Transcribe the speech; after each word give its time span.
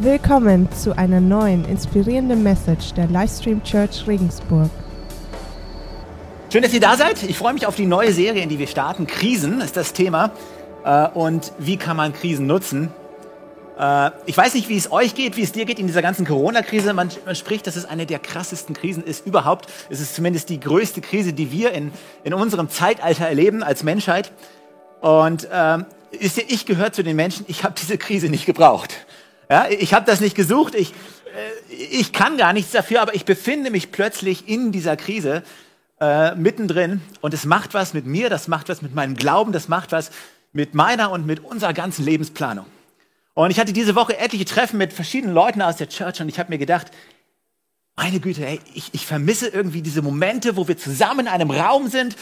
Willkommen 0.00 0.70
zu 0.70 0.96
einer 0.96 1.20
neuen 1.20 1.64
inspirierenden 1.64 2.44
Message 2.44 2.94
der 2.94 3.08
Livestream 3.08 3.64
Church 3.64 4.06
Regensburg. 4.06 4.70
Schön, 6.52 6.62
dass 6.62 6.72
ihr 6.72 6.78
da 6.78 6.96
seid. 6.96 7.24
Ich 7.24 7.36
freue 7.36 7.52
mich 7.52 7.66
auf 7.66 7.74
die 7.74 7.84
neue 7.84 8.12
Serie, 8.12 8.44
in 8.44 8.48
die 8.48 8.60
wir 8.60 8.68
starten. 8.68 9.08
Krisen 9.08 9.60
ist 9.60 9.76
das 9.76 9.94
Thema. 9.94 10.30
Äh, 10.84 11.08
und 11.08 11.52
wie 11.58 11.78
kann 11.78 11.96
man 11.96 12.12
Krisen 12.12 12.46
nutzen? 12.46 12.92
Äh, 13.76 14.12
ich 14.26 14.36
weiß 14.36 14.54
nicht, 14.54 14.68
wie 14.68 14.76
es 14.76 14.92
euch 14.92 15.16
geht, 15.16 15.36
wie 15.36 15.42
es 15.42 15.50
dir 15.50 15.64
geht 15.64 15.80
in 15.80 15.88
dieser 15.88 16.02
ganzen 16.02 16.24
Corona-Krise. 16.24 16.94
Man, 16.94 17.10
man, 17.26 17.34
spricht, 17.34 17.66
dass 17.66 17.74
es 17.74 17.84
eine 17.84 18.06
der 18.06 18.20
krassesten 18.20 18.76
Krisen 18.76 19.02
ist 19.02 19.26
überhaupt. 19.26 19.66
Es 19.90 19.98
ist 19.98 20.14
zumindest 20.14 20.48
die 20.48 20.60
größte 20.60 21.00
Krise, 21.00 21.32
die 21.32 21.50
wir 21.50 21.72
in, 21.72 21.90
in 22.22 22.34
unserem 22.34 22.68
Zeitalter 22.68 23.26
erleben 23.26 23.64
als 23.64 23.82
Menschheit. 23.82 24.30
Und 25.00 25.48
ähm, 25.52 25.86
ich 26.12 26.66
gehöre 26.66 26.92
zu 26.92 27.02
den 27.02 27.16
Menschen, 27.16 27.46
ich 27.48 27.64
habe 27.64 27.74
diese 27.76 27.98
Krise 27.98 28.28
nicht 28.28 28.46
gebraucht. 28.46 28.94
Ja, 29.50 29.66
ich 29.70 29.94
habe 29.94 30.04
das 30.04 30.20
nicht 30.20 30.34
gesucht, 30.34 30.74
ich, 30.74 30.92
äh, 30.92 31.74
ich 31.74 32.12
kann 32.12 32.36
gar 32.36 32.52
nichts 32.52 32.72
dafür, 32.72 33.00
aber 33.00 33.14
ich 33.14 33.24
befinde 33.24 33.70
mich 33.70 33.90
plötzlich 33.90 34.48
in 34.48 34.72
dieser 34.72 34.96
Krise 34.96 35.42
äh, 36.00 36.34
mittendrin 36.34 37.00
und 37.22 37.32
es 37.32 37.44
macht 37.44 37.74
was 37.74 37.94
mit 37.94 38.06
mir, 38.06 38.28
das 38.28 38.46
macht 38.46 38.68
was 38.68 38.82
mit 38.82 38.94
meinem 38.94 39.16
Glauben, 39.16 39.52
das 39.52 39.68
macht 39.68 39.92
was 39.92 40.10
mit 40.52 40.74
meiner 40.74 41.10
und 41.10 41.26
mit 41.26 41.40
unserer 41.40 41.72
ganzen 41.72 42.04
Lebensplanung. 42.04 42.66
Und 43.34 43.50
ich 43.50 43.58
hatte 43.58 43.72
diese 43.72 43.94
Woche 43.94 44.18
etliche 44.18 44.44
Treffen 44.44 44.78
mit 44.78 44.92
verschiedenen 44.92 45.34
Leuten 45.34 45.62
aus 45.62 45.76
der 45.76 45.88
Church 45.88 46.20
und 46.20 46.28
ich 46.28 46.38
habe 46.38 46.50
mir 46.50 46.58
gedacht, 46.58 46.88
meine 47.96 48.20
Güte, 48.20 48.46
ey, 48.46 48.60
ich, 48.74 48.92
ich 48.92 49.06
vermisse 49.06 49.48
irgendwie 49.48 49.82
diese 49.82 50.02
Momente, 50.02 50.56
wo 50.56 50.68
wir 50.68 50.76
zusammen 50.76 51.20
in 51.20 51.28
einem 51.28 51.50
Raum 51.50 51.88
sind, 51.88 52.16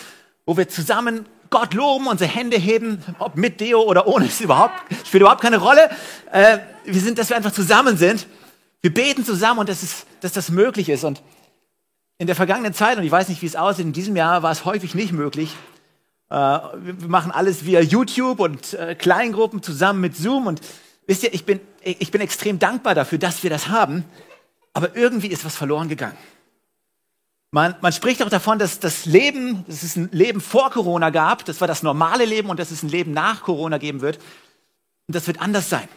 wo 0.46 0.56
wir 0.56 0.68
zusammen 0.68 1.26
Gott 1.58 1.72
loben, 1.72 2.06
unsere 2.06 2.30
Hände 2.30 2.58
heben, 2.58 3.02
ob 3.18 3.36
mit 3.36 3.62
Deo 3.62 3.80
oder 3.80 4.06
ohne, 4.06 4.26
ist 4.26 4.42
überhaupt, 4.42 4.74
spielt 5.06 5.22
überhaupt 5.22 5.40
keine 5.40 5.56
Rolle. 5.56 5.88
Äh, 6.30 6.58
wir 6.84 7.00
sind, 7.00 7.16
dass 7.16 7.30
wir 7.30 7.36
einfach 7.36 7.50
zusammen 7.50 7.96
sind. 7.96 8.26
Wir 8.82 8.92
beten 8.92 9.24
zusammen 9.24 9.60
und 9.60 9.70
dass, 9.70 9.82
es, 9.82 10.04
dass 10.20 10.34
das 10.34 10.50
möglich 10.50 10.90
ist. 10.90 11.02
Und 11.02 11.22
in 12.18 12.26
der 12.26 12.36
vergangenen 12.36 12.74
Zeit, 12.74 12.98
und 12.98 13.04
ich 13.04 13.10
weiß 13.10 13.30
nicht, 13.30 13.40
wie 13.40 13.46
es 13.46 13.56
aussieht, 13.56 13.86
in 13.86 13.94
diesem 13.94 14.16
Jahr 14.16 14.42
war 14.42 14.50
es 14.50 14.66
häufig 14.66 14.94
nicht 14.94 15.12
möglich. 15.12 15.56
Äh, 16.28 16.34
wir 16.34 17.08
machen 17.08 17.32
alles 17.32 17.64
via 17.64 17.80
YouTube 17.80 18.40
und 18.40 18.74
äh, 18.74 18.94
Kleingruppen 18.94 19.62
zusammen 19.62 20.02
mit 20.02 20.14
Zoom. 20.14 20.46
Und 20.46 20.60
wisst 21.06 21.22
ihr, 21.22 21.32
ich 21.32 21.46
bin, 21.46 21.60
ich 21.80 22.10
bin 22.10 22.20
extrem 22.20 22.58
dankbar 22.58 22.94
dafür, 22.94 23.16
dass 23.16 23.42
wir 23.42 23.48
das 23.48 23.68
haben. 23.68 24.04
Aber 24.74 24.94
irgendwie 24.94 25.28
ist 25.28 25.46
was 25.46 25.56
verloren 25.56 25.88
gegangen. 25.88 26.18
Man, 27.52 27.74
man, 27.80 27.92
spricht 27.92 28.22
auch 28.22 28.28
davon, 28.28 28.58
dass 28.58 28.80
das 28.80 29.06
Leben, 29.06 29.64
dass 29.66 29.82
es 29.82 29.96
ein 29.96 30.08
Leben 30.12 30.40
vor 30.40 30.70
Corona 30.70 31.10
gab, 31.10 31.44
das 31.44 31.60
war 31.60 31.68
das 31.68 31.82
normale 31.82 32.24
Leben 32.24 32.50
und 32.50 32.58
dass 32.58 32.70
es 32.70 32.82
ein 32.82 32.88
Leben 32.88 33.12
nach 33.12 33.42
Corona 33.42 33.78
geben 33.78 34.00
wird. 34.00 34.18
Und 35.06 35.14
das 35.14 35.26
wird 35.26 35.40
anders 35.40 35.70
sein. 35.70 35.88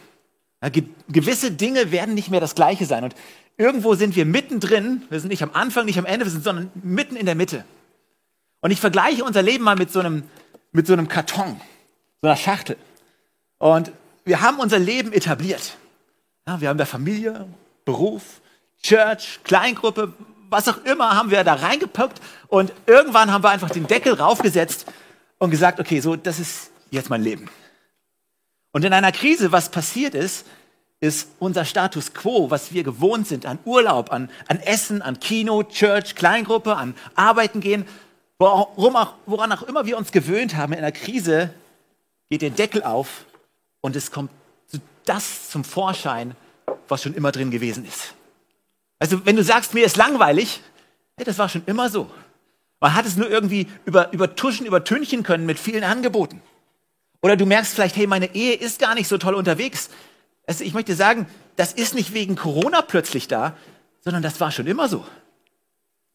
Ja, 0.62 0.68
ge 0.68 0.84
gewisse 1.08 1.50
Dinge 1.50 1.90
werden 1.90 2.14
nicht 2.14 2.30
mehr 2.30 2.40
das 2.40 2.54
Gleiche 2.54 2.86
sein. 2.86 3.04
Und 3.04 3.14
irgendwo 3.56 3.94
sind 3.94 4.14
wir 4.14 4.24
mittendrin. 4.24 5.02
Wir 5.10 5.20
sind 5.20 5.30
nicht 5.30 5.42
am 5.42 5.50
Anfang, 5.52 5.86
nicht 5.86 5.98
am 5.98 6.06
Ende, 6.06 6.26
wir 6.26 6.32
sind 6.32 6.44
sondern 6.44 6.70
mitten 6.74 7.16
in 7.16 7.26
der 7.26 7.34
Mitte. 7.34 7.64
Und 8.60 8.70
ich 8.70 8.80
vergleiche 8.80 9.24
unser 9.24 9.42
Leben 9.42 9.64
mal 9.64 9.76
mit 9.76 9.90
so 9.90 10.00
einem, 10.00 10.24
mit 10.72 10.86
so 10.86 10.92
einem 10.92 11.08
Karton, 11.08 11.60
so 12.20 12.28
einer 12.28 12.36
Schachtel. 12.36 12.76
Und 13.58 13.90
wir 14.24 14.40
haben 14.42 14.58
unser 14.58 14.78
Leben 14.78 15.12
etabliert. 15.12 15.76
Ja, 16.46 16.60
wir 16.60 16.68
haben 16.68 16.78
da 16.78 16.86
Familie, 16.86 17.46
Beruf, 17.84 18.40
Church, 18.82 19.40
Kleingruppe, 19.44 20.12
was 20.50 20.68
auch 20.68 20.84
immer 20.84 21.16
haben 21.16 21.30
wir 21.30 21.44
da 21.44 21.54
reingepackt 21.54 22.20
und 22.48 22.72
irgendwann 22.86 23.32
haben 23.32 23.44
wir 23.44 23.50
einfach 23.50 23.70
den 23.70 23.86
Deckel 23.86 24.14
raufgesetzt 24.14 24.86
und 25.38 25.50
gesagt, 25.50 25.80
okay, 25.80 26.00
so, 26.00 26.16
das 26.16 26.38
ist 26.38 26.70
jetzt 26.90 27.08
mein 27.08 27.22
Leben. 27.22 27.48
Und 28.72 28.84
in 28.84 28.92
einer 28.92 29.12
Krise, 29.12 29.52
was 29.52 29.70
passiert 29.70 30.14
ist, 30.14 30.44
ist 31.00 31.30
unser 31.38 31.64
Status 31.64 32.12
quo, 32.12 32.50
was 32.50 32.72
wir 32.72 32.82
gewohnt 32.82 33.26
sind 33.26 33.46
an 33.46 33.58
Urlaub, 33.64 34.12
an, 34.12 34.30
an 34.48 34.60
Essen, 34.60 35.00
an 35.00 35.18
Kino, 35.18 35.62
Church, 35.62 36.14
Kleingruppe, 36.14 36.76
an 36.76 36.94
Arbeiten 37.14 37.60
gehen, 37.60 37.86
woran 38.38 38.96
auch, 38.96 39.14
woran 39.26 39.52
auch 39.52 39.62
immer 39.62 39.86
wir 39.86 39.96
uns 39.96 40.12
gewöhnt 40.12 40.56
haben, 40.56 40.72
in 40.72 40.80
einer 40.80 40.92
Krise 40.92 41.54
geht 42.28 42.42
der 42.42 42.50
Deckel 42.50 42.82
auf 42.82 43.24
und 43.80 43.96
es 43.96 44.10
kommt 44.10 44.30
das 45.06 45.48
zum 45.48 45.64
Vorschein, 45.64 46.36
was 46.88 47.02
schon 47.02 47.14
immer 47.14 47.32
drin 47.32 47.50
gewesen 47.50 47.86
ist. 47.86 48.14
Also 49.00 49.26
wenn 49.26 49.34
du 49.34 49.42
sagst, 49.42 49.74
mir 49.74 49.84
ist 49.84 49.96
langweilig, 49.96 50.60
hey, 51.16 51.24
das 51.24 51.38
war 51.38 51.48
schon 51.48 51.64
immer 51.66 51.88
so. 51.88 52.08
Man 52.78 52.94
hat 52.94 53.06
es 53.06 53.16
nur 53.16 53.28
irgendwie 53.28 53.66
über, 53.84 54.12
übertuschen, 54.12 54.66
übertünchen 54.66 55.24
können 55.24 55.46
mit 55.46 55.58
vielen 55.58 55.82
Angeboten. 55.82 56.40
Oder 57.22 57.36
du 57.36 57.44
merkst 57.44 57.74
vielleicht, 57.74 57.96
hey, 57.96 58.06
meine 58.06 58.34
Ehe 58.34 58.54
ist 58.54 58.78
gar 58.78 58.94
nicht 58.94 59.08
so 59.08 59.18
toll 59.18 59.34
unterwegs. 59.34 59.90
Also 60.46 60.64
ich 60.64 60.72
möchte 60.72 60.94
sagen, 60.94 61.26
das 61.56 61.72
ist 61.72 61.94
nicht 61.94 62.14
wegen 62.14 62.36
Corona 62.36 62.82
plötzlich 62.82 63.28
da, 63.28 63.56
sondern 64.00 64.22
das 64.22 64.40
war 64.40 64.50
schon 64.50 64.66
immer 64.66 64.88
so. 64.88 65.04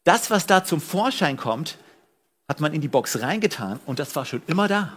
Das, 0.04 0.30
was 0.30 0.46
da 0.46 0.64
zum 0.64 0.80
Vorschein 0.80 1.36
kommt, 1.36 1.78
hat 2.48 2.60
man 2.60 2.72
in 2.72 2.80
die 2.80 2.88
Box 2.88 3.20
reingetan 3.20 3.80
und 3.86 3.98
das 3.98 4.14
war 4.16 4.24
schon 4.24 4.42
immer 4.46 4.68
da. 4.68 4.92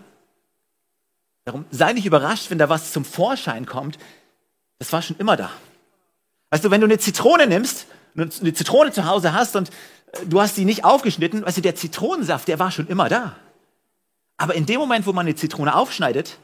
Darum 1.45 1.65
sei 1.71 1.93
nicht 1.93 2.05
überrascht, 2.05 2.51
wenn 2.51 2.59
da 2.59 2.69
was 2.69 2.91
zum 2.91 3.05
Vorschein 3.05 3.65
kommt. 3.65 3.97
Das 4.77 4.93
war 4.93 5.01
schon 5.01 5.17
immer 5.17 5.35
da. 5.35 5.51
Weißt 6.49 6.63
du, 6.63 6.71
wenn 6.71 6.81
du 6.81 6.85
eine 6.85 6.97
Zitrone 6.97 7.47
nimmst, 7.47 7.85
eine 8.15 8.53
Zitrone 8.53 8.91
zu 8.91 9.05
Hause 9.05 9.33
hast 9.33 9.55
und 9.55 9.69
äh, 10.13 10.25
du 10.25 10.41
hast 10.41 10.55
sie 10.55 10.65
nicht 10.65 10.83
aufgeschnitten, 10.83 11.45
weißt 11.45 11.57
du, 11.57 11.61
der 11.61 11.75
Zitronensaft, 11.75 12.47
der 12.47 12.59
war 12.59 12.71
schon 12.71 12.87
immer 12.87 13.09
da. 13.09 13.35
Aber 14.37 14.55
in 14.55 14.65
dem 14.65 14.79
Moment, 14.79 15.05
wo 15.05 15.13
man 15.13 15.25
eine 15.25 15.35
Zitrone 15.35 15.75
aufschneidet 15.75 16.37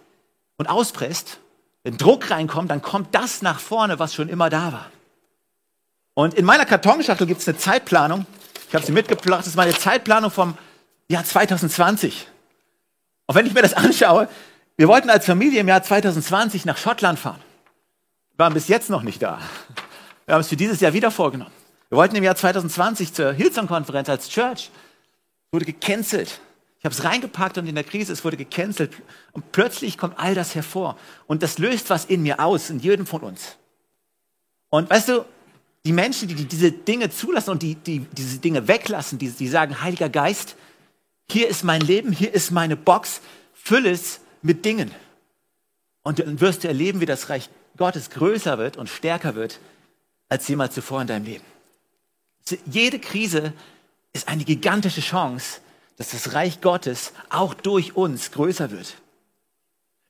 und 0.57 0.67
auspresst, 0.67 1.39
wenn 1.83 1.97
Druck 1.97 2.29
reinkommt, 2.29 2.71
dann 2.71 2.81
kommt 2.81 3.13
das 3.13 3.41
nach 3.41 3.59
vorne, 3.59 3.99
was 3.99 4.13
schon 4.13 4.29
immer 4.29 4.49
da 4.49 4.73
war. 4.73 4.91
Und 6.13 6.33
in 6.33 6.45
meiner 6.45 6.65
Kartonschachtel 6.65 7.27
gibt 7.27 7.41
es 7.41 7.47
eine 7.47 7.57
Zeitplanung. 7.57 8.25
Ich 8.67 8.73
habe 8.73 8.85
sie 8.85 8.91
mitgebracht. 8.91 9.39
Das 9.39 9.47
ist 9.47 9.55
meine 9.55 9.77
Zeitplanung 9.77 10.31
vom 10.31 10.57
Jahr 11.09 11.23
2020. 11.23 12.27
Und 13.27 13.35
wenn 13.35 13.45
ich 13.45 13.53
mir 13.53 13.61
das 13.61 13.73
anschaue, 13.73 14.27
wir 14.77 14.87
wollten 14.87 15.09
als 15.09 15.25
Familie 15.25 15.61
im 15.61 15.67
Jahr 15.67 15.83
2020 15.83 16.65
nach 16.65 16.77
Schottland 16.77 17.19
fahren. 17.19 17.41
Waren 18.37 18.53
bis 18.53 18.67
jetzt 18.67 18.89
noch 18.89 19.03
nicht 19.03 19.21
da. 19.21 19.39
Wir 20.25 20.33
haben 20.33 20.41
es 20.41 20.47
für 20.47 20.55
dieses 20.55 20.81
Jahr 20.81 20.93
wieder 20.93 21.11
vorgenommen. 21.11 21.51
Wir 21.89 21.97
wollten 21.97 22.15
im 22.15 22.23
Jahr 22.23 22.35
2020 22.35 23.13
zur 23.13 23.31
Hillsong-Konferenz 23.33 24.09
als 24.09 24.29
Church. 24.29 24.71
Wurde 25.51 25.65
gecancelt. 25.65 26.41
Ich 26.79 26.85
habe 26.85 26.93
es 26.93 27.03
reingepackt 27.03 27.57
und 27.57 27.67
in 27.67 27.75
der 27.75 27.83
Krise, 27.83 28.11
es 28.11 28.23
wurde 28.23 28.37
gecancelt. 28.37 28.91
Und 29.33 29.51
plötzlich 29.51 29.97
kommt 29.97 30.17
all 30.17 30.35
das 30.35 30.55
hervor. 30.55 30.97
Und 31.27 31.43
das 31.43 31.57
löst 31.59 31.89
was 31.89 32.05
in 32.05 32.23
mir 32.23 32.39
aus, 32.39 32.69
in 32.69 32.79
jedem 32.79 33.05
von 33.05 33.21
uns. 33.21 33.57
Und 34.69 34.89
weißt 34.89 35.09
du, 35.09 35.25
die 35.85 35.93
Menschen, 35.93 36.27
die, 36.27 36.35
die 36.35 36.45
diese 36.45 36.71
Dinge 36.71 37.11
zulassen 37.11 37.51
und 37.51 37.61
die, 37.61 37.75
die 37.75 37.99
diese 37.99 38.39
Dinge 38.39 38.67
weglassen, 38.67 39.19
die, 39.19 39.29
die 39.29 39.47
sagen, 39.47 39.81
Heiliger 39.81 40.09
Geist, 40.09 40.55
hier 41.29 41.47
ist 41.47 41.63
mein 41.63 41.81
Leben, 41.81 42.11
hier 42.11 42.33
ist 42.33 42.51
meine 42.51 42.75
Box, 42.75 43.21
fülle 43.53 43.91
es 43.91 44.19
mit 44.41 44.65
Dingen. 44.65 44.91
Und 46.01 46.19
dann 46.19 46.41
wirst 46.41 46.63
du 46.63 46.67
erleben, 46.67 47.01
wie 47.01 47.05
das 47.05 47.29
Reich 47.29 47.49
Gottes 47.77 48.09
größer 48.09 48.57
wird 48.57 48.77
und 48.77 48.89
stärker 48.89 49.35
wird 49.35 49.59
als 50.29 50.47
jemals 50.47 50.73
zuvor 50.73 51.01
in 51.01 51.07
deinem 51.07 51.25
Leben. 51.25 51.45
Jede 52.65 52.99
Krise 52.99 53.53
ist 54.13 54.27
eine 54.27 54.43
gigantische 54.43 55.01
Chance, 55.01 55.59
dass 55.97 56.11
das 56.11 56.33
Reich 56.33 56.61
Gottes 56.61 57.13
auch 57.29 57.53
durch 57.53 57.95
uns 57.95 58.31
größer 58.31 58.71
wird. 58.71 58.95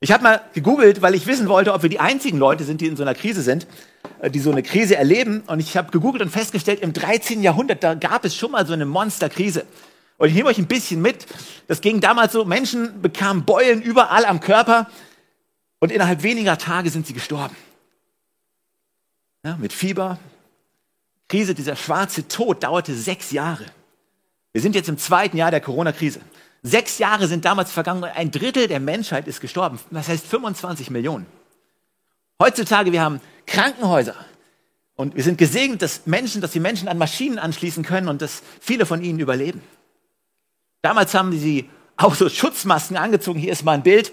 Ich 0.00 0.12
habe 0.12 0.22
mal 0.22 0.40
gegoogelt, 0.52 1.00
weil 1.00 1.14
ich 1.14 1.26
wissen 1.26 1.48
wollte, 1.48 1.72
ob 1.72 1.82
wir 1.82 1.88
die 1.88 2.00
einzigen 2.00 2.38
Leute 2.38 2.64
sind, 2.64 2.80
die 2.80 2.86
in 2.86 2.96
so 2.96 3.02
einer 3.02 3.14
Krise 3.14 3.40
sind, 3.40 3.66
äh, 4.20 4.30
die 4.30 4.40
so 4.40 4.50
eine 4.50 4.62
Krise 4.62 4.96
erleben. 4.96 5.42
Und 5.46 5.60
ich 5.60 5.76
habe 5.76 5.90
gegoogelt 5.90 6.22
und 6.22 6.30
festgestellt, 6.30 6.80
im 6.80 6.92
13. 6.92 7.42
Jahrhundert, 7.42 7.82
da 7.82 7.94
gab 7.94 8.24
es 8.24 8.36
schon 8.36 8.50
mal 8.50 8.66
so 8.66 8.74
eine 8.74 8.84
Monsterkrise. 8.84 9.64
Und 10.18 10.28
ich 10.28 10.34
nehme 10.34 10.50
euch 10.50 10.58
ein 10.58 10.66
bisschen 10.66 11.00
mit. 11.00 11.26
Das 11.66 11.80
ging 11.80 12.00
damals 12.00 12.32
so, 12.32 12.44
Menschen 12.44 13.00
bekamen 13.00 13.44
Beulen 13.44 13.80
überall 13.80 14.26
am 14.26 14.40
Körper 14.40 14.90
und 15.78 15.90
innerhalb 15.90 16.22
weniger 16.22 16.58
Tage 16.58 16.90
sind 16.90 17.06
sie 17.06 17.14
gestorben 17.14 17.56
ja, 19.46 19.56
mit 19.56 19.72
Fieber. 19.72 20.18
Krise, 21.28 21.54
dieser 21.54 21.76
schwarze 21.76 22.26
Tod 22.26 22.64
dauerte 22.64 22.94
sechs 22.94 23.30
Jahre. 23.30 23.64
Wir 24.52 24.60
sind 24.60 24.74
jetzt 24.74 24.88
im 24.88 24.98
zweiten 24.98 25.36
Jahr 25.36 25.52
der 25.52 25.60
Corona-Krise. 25.60 26.20
Sechs 26.62 26.98
Jahre 26.98 27.28
sind 27.28 27.44
damals 27.44 27.70
vergangen 27.70 28.02
und 28.02 28.08
ein 28.08 28.32
Drittel 28.32 28.66
der 28.66 28.80
Menschheit 28.80 29.28
ist 29.28 29.40
gestorben. 29.40 29.78
Das 29.90 30.08
heißt 30.08 30.26
25 30.26 30.90
Millionen. 30.90 31.26
Heutzutage, 32.42 32.90
wir 32.90 33.02
haben 33.02 33.20
Krankenhäuser. 33.46 34.16
Und 34.96 35.14
wir 35.14 35.22
sind 35.22 35.38
gesegnet, 35.38 35.82
dass 35.82 36.06
Menschen, 36.06 36.40
dass 36.40 36.50
die 36.50 36.60
Menschen 36.60 36.88
an 36.88 36.98
Maschinen 36.98 37.38
anschließen 37.38 37.84
können 37.84 38.08
und 38.08 38.22
dass 38.22 38.42
viele 38.60 38.84
von 38.84 39.02
ihnen 39.02 39.20
überleben. 39.20 39.62
Damals 40.82 41.14
haben 41.14 41.38
sie 41.38 41.70
auch 41.96 42.14
so 42.14 42.28
Schutzmasken 42.28 42.96
angezogen. 42.96 43.38
Hier 43.38 43.52
ist 43.52 43.64
mal 43.64 43.72
ein 43.72 43.82
Bild. 43.82 44.10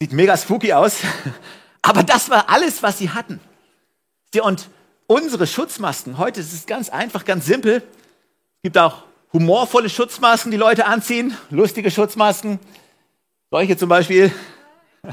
Sieht 0.00 0.12
mega 0.12 0.36
spooky 0.36 0.72
aus. 0.72 1.00
Aber 1.82 2.02
das 2.02 2.30
war 2.30 2.48
alles, 2.48 2.82
was 2.82 2.98
sie 2.98 3.10
hatten. 3.10 3.40
Und 4.42 4.68
unsere 5.06 5.46
Schutzmasken, 5.46 6.18
heute 6.18 6.40
ist 6.40 6.52
es 6.52 6.66
ganz 6.66 6.88
einfach, 6.88 7.24
ganz 7.24 7.46
simpel. 7.46 7.76
Es 7.76 8.62
gibt 8.62 8.78
auch 8.78 9.02
humorvolle 9.32 9.90
Schutzmasken, 9.90 10.50
die 10.50 10.56
Leute 10.56 10.86
anziehen, 10.86 11.36
lustige 11.50 11.90
Schutzmasken, 11.90 12.58
solche 13.50 13.76
zum 13.76 13.88
Beispiel. 13.88 14.32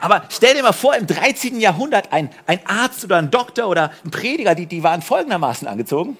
Aber 0.00 0.24
stell 0.30 0.54
dir 0.54 0.62
mal 0.62 0.72
vor, 0.72 0.94
im 0.94 1.06
13. 1.06 1.60
Jahrhundert 1.60 2.12
ein, 2.12 2.30
ein 2.46 2.64
Arzt 2.66 3.04
oder 3.04 3.18
ein 3.18 3.30
Doktor 3.30 3.68
oder 3.68 3.92
ein 4.04 4.10
Prediger, 4.10 4.54
die, 4.54 4.66
die 4.66 4.82
waren 4.82 5.02
folgendermaßen 5.02 5.68
angezogen. 5.68 6.16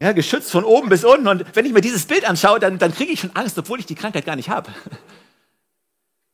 Ja, 0.00 0.12
geschützt 0.12 0.50
von 0.50 0.64
oben 0.64 0.88
bis 0.88 1.04
unten. 1.04 1.28
Und 1.28 1.44
wenn 1.54 1.64
ich 1.64 1.72
mir 1.72 1.80
dieses 1.80 2.06
Bild 2.06 2.24
anschaue, 2.28 2.58
dann, 2.58 2.78
dann 2.78 2.92
kriege 2.92 3.12
ich 3.12 3.20
schon 3.20 3.36
Angst, 3.36 3.56
obwohl 3.58 3.78
ich 3.78 3.86
die 3.86 3.94
Krankheit 3.94 4.24
gar 4.24 4.36
nicht 4.36 4.48
habe. 4.48 4.70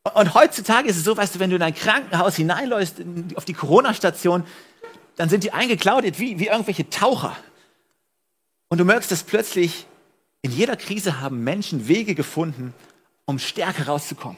Und 0.03 0.33
heutzutage 0.33 0.87
ist 0.87 0.97
es 0.97 1.03
so, 1.03 1.17
weißt 1.17 1.35
du, 1.35 1.39
wenn 1.39 1.49
du 1.49 1.55
in 1.55 1.61
ein 1.61 1.75
Krankenhaus 1.75 2.35
hineinläufst, 2.35 3.01
auf 3.35 3.45
die 3.45 3.53
Corona-Station, 3.53 4.43
dann 5.17 5.29
sind 5.29 5.43
die 5.43 5.51
eingekleidet 5.51 6.19
wie, 6.19 6.39
wie 6.39 6.47
irgendwelche 6.47 6.89
Taucher. 6.89 7.35
Und 8.69 8.77
du 8.77 8.85
merkst, 8.85 9.11
dass 9.11 9.23
plötzlich 9.23 9.85
in 10.41 10.51
jeder 10.51 10.77
Krise 10.77 11.19
haben 11.19 11.43
Menschen 11.43 11.87
Wege 11.87 12.15
gefunden, 12.15 12.73
um 13.25 13.39
stärker 13.39 13.87
rauszukommen. 13.87 14.37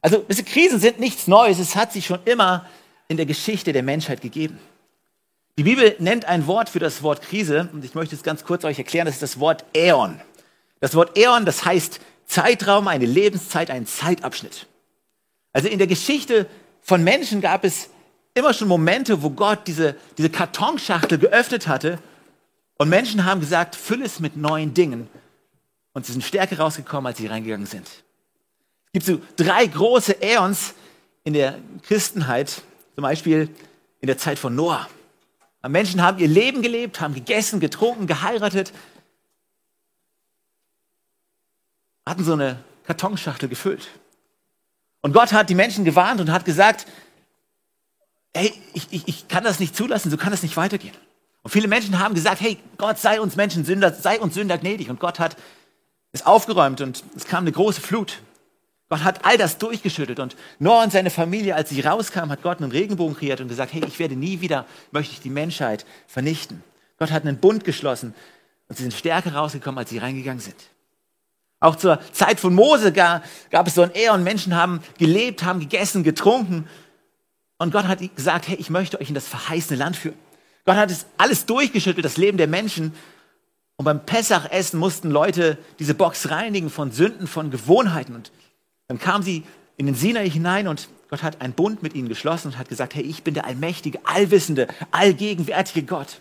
Also 0.00 0.24
diese 0.28 0.44
Krisen 0.44 0.80
sind 0.80 0.98
nichts 0.98 1.28
Neues, 1.28 1.58
es 1.58 1.76
hat 1.76 1.92
sie 1.92 2.02
schon 2.02 2.20
immer 2.24 2.66
in 3.08 3.16
der 3.16 3.26
Geschichte 3.26 3.72
der 3.72 3.82
Menschheit 3.82 4.20
gegeben. 4.20 4.58
Die 5.58 5.64
Bibel 5.64 5.94
nennt 5.98 6.24
ein 6.24 6.46
Wort 6.46 6.70
für 6.70 6.78
das 6.78 7.02
Wort 7.02 7.20
Krise 7.20 7.68
und 7.72 7.84
ich 7.84 7.94
möchte 7.94 8.14
es 8.16 8.22
ganz 8.22 8.42
kurz 8.44 8.64
euch 8.64 8.78
erklären, 8.78 9.04
das 9.04 9.16
ist 9.16 9.22
das 9.22 9.38
Wort 9.38 9.64
Äon. 9.74 10.20
Das 10.80 10.94
Wort 10.94 11.16
Äon, 11.16 11.44
das 11.44 11.64
heißt 11.64 12.00
Zeitraum, 12.32 12.88
eine 12.88 13.04
Lebenszeit, 13.04 13.70
ein 13.70 13.86
Zeitabschnitt. 13.86 14.66
Also 15.52 15.68
in 15.68 15.76
der 15.76 15.86
Geschichte 15.86 16.46
von 16.80 17.04
Menschen 17.04 17.42
gab 17.42 17.62
es 17.62 17.90
immer 18.32 18.54
schon 18.54 18.68
Momente, 18.68 19.22
wo 19.22 19.28
Gott 19.28 19.66
diese, 19.66 19.96
diese 20.16 20.30
Kartonschachtel 20.30 21.18
geöffnet 21.18 21.68
hatte 21.68 21.98
und 22.78 22.88
Menschen 22.88 23.26
haben 23.26 23.40
gesagt, 23.40 23.76
fülle 23.76 24.06
es 24.06 24.18
mit 24.18 24.38
neuen 24.38 24.72
Dingen 24.72 25.08
und 25.92 26.06
sie 26.06 26.12
sind 26.12 26.24
stärker 26.24 26.58
rausgekommen, 26.58 27.06
als 27.08 27.18
sie 27.18 27.26
reingegangen 27.26 27.66
sind. 27.66 27.86
Es 28.86 28.92
gibt 28.92 29.04
so 29.04 29.20
drei 29.36 29.66
große 29.66 30.22
Äons 30.22 30.72
in 31.24 31.34
der 31.34 31.58
Christenheit, 31.82 32.62
zum 32.94 33.02
Beispiel 33.02 33.50
in 34.00 34.06
der 34.06 34.16
Zeit 34.16 34.38
von 34.38 34.54
Noah. 34.54 34.88
Menschen 35.68 36.00
haben 36.00 36.18
ihr 36.18 36.28
Leben 36.28 36.62
gelebt, 36.62 37.00
haben 37.02 37.12
gegessen, 37.12 37.60
getrunken, 37.60 38.06
geheiratet, 38.06 38.72
hatten 42.06 42.24
so 42.24 42.32
eine 42.32 42.58
Kartonschachtel 42.84 43.48
gefüllt. 43.48 43.88
Und 45.00 45.12
Gott 45.12 45.32
hat 45.32 45.50
die 45.50 45.54
Menschen 45.54 45.84
gewarnt 45.84 46.20
und 46.20 46.30
hat 46.30 46.44
gesagt, 46.44 46.86
hey, 48.34 48.52
ich, 48.72 48.88
ich, 48.90 49.08
ich 49.08 49.28
kann 49.28 49.44
das 49.44 49.60
nicht 49.60 49.76
zulassen, 49.76 50.10
so 50.10 50.16
kann 50.16 50.32
es 50.32 50.42
nicht 50.42 50.56
weitergehen. 50.56 50.94
Und 51.42 51.50
viele 51.50 51.68
Menschen 51.68 51.98
haben 51.98 52.14
gesagt, 52.14 52.40
hey, 52.40 52.58
Gott 52.78 52.98
sei 52.98 53.20
uns 53.20 53.36
Menschen 53.36 53.64
Sünder, 53.64 53.92
sei 53.92 54.20
uns 54.20 54.34
Sünder 54.34 54.58
gnädig. 54.58 54.90
Und 54.90 55.00
Gott 55.00 55.18
hat 55.18 55.36
es 56.12 56.24
aufgeräumt 56.24 56.80
und 56.80 57.02
es 57.16 57.24
kam 57.24 57.44
eine 57.44 57.52
große 57.52 57.80
Flut. 57.80 58.20
Gott 58.88 59.04
hat 59.04 59.24
all 59.24 59.38
das 59.38 59.58
durchgeschüttet 59.58 60.20
und 60.20 60.36
Noah 60.58 60.84
und 60.84 60.92
seine 60.92 61.08
Familie, 61.10 61.54
als 61.54 61.70
sie 61.70 61.80
rauskamen, 61.80 62.30
hat 62.30 62.42
Gott 62.42 62.60
einen 62.60 62.70
Regenbogen 62.70 63.16
kreiert 63.16 63.40
und 63.40 63.48
gesagt, 63.48 63.72
hey, 63.72 63.82
ich 63.86 63.98
werde 63.98 64.14
nie 64.16 64.42
wieder, 64.42 64.66
möchte 64.90 65.14
ich 65.14 65.20
die 65.20 65.30
Menschheit 65.30 65.86
vernichten. 66.06 66.62
Gott 66.98 67.10
hat 67.10 67.22
einen 67.22 67.38
Bund 67.38 67.64
geschlossen 67.64 68.14
und 68.68 68.76
sie 68.76 68.82
sind 68.82 68.92
stärker 68.92 69.34
rausgekommen, 69.34 69.78
als 69.78 69.88
sie 69.90 69.98
reingegangen 69.98 70.40
sind. 70.40 70.56
Auch 71.62 71.76
zur 71.76 72.00
Zeit 72.10 72.40
von 72.40 72.54
Mose 72.54 72.92
gab, 72.92 73.22
gab 73.50 73.68
es 73.68 73.76
so 73.76 73.82
ein 73.82 73.92
Ehe 73.94 74.12
und 74.12 74.24
Menschen 74.24 74.56
haben 74.56 74.80
gelebt, 74.98 75.44
haben 75.44 75.60
gegessen, 75.60 76.02
getrunken. 76.02 76.68
Und 77.56 77.70
Gott 77.70 77.84
hat 77.84 78.00
gesagt, 78.16 78.48
hey, 78.48 78.56
ich 78.56 78.68
möchte 78.68 79.00
euch 79.00 79.08
in 79.08 79.14
das 79.14 79.28
verheißene 79.28 79.78
Land 79.78 79.94
führen. 79.96 80.16
Gott 80.64 80.74
hat 80.74 80.90
es 80.90 81.06
alles 81.18 81.46
durchgeschüttelt, 81.46 82.04
das 82.04 82.16
Leben 82.16 82.36
der 82.36 82.48
Menschen. 82.48 82.92
Und 83.76 83.84
beim 83.84 84.04
Pessachessen 84.04 84.80
mussten 84.80 85.08
Leute 85.08 85.56
diese 85.78 85.94
Box 85.94 86.30
reinigen 86.30 86.68
von 86.68 86.90
Sünden, 86.90 87.28
von 87.28 87.52
Gewohnheiten. 87.52 88.16
Und 88.16 88.32
dann 88.88 88.98
kamen 88.98 89.22
sie 89.22 89.44
in 89.76 89.86
den 89.86 89.94
Sinai 89.94 90.28
hinein 90.28 90.66
und 90.66 90.88
Gott 91.10 91.22
hat 91.22 91.40
einen 91.40 91.52
Bund 91.52 91.80
mit 91.80 91.94
ihnen 91.94 92.08
geschlossen 92.08 92.48
und 92.48 92.58
hat 92.58 92.70
gesagt, 92.70 92.96
hey, 92.96 93.04
ich 93.04 93.22
bin 93.22 93.34
der 93.34 93.44
allmächtige, 93.44 94.00
allwissende, 94.04 94.66
allgegenwärtige 94.90 95.86
Gott. 95.86 96.20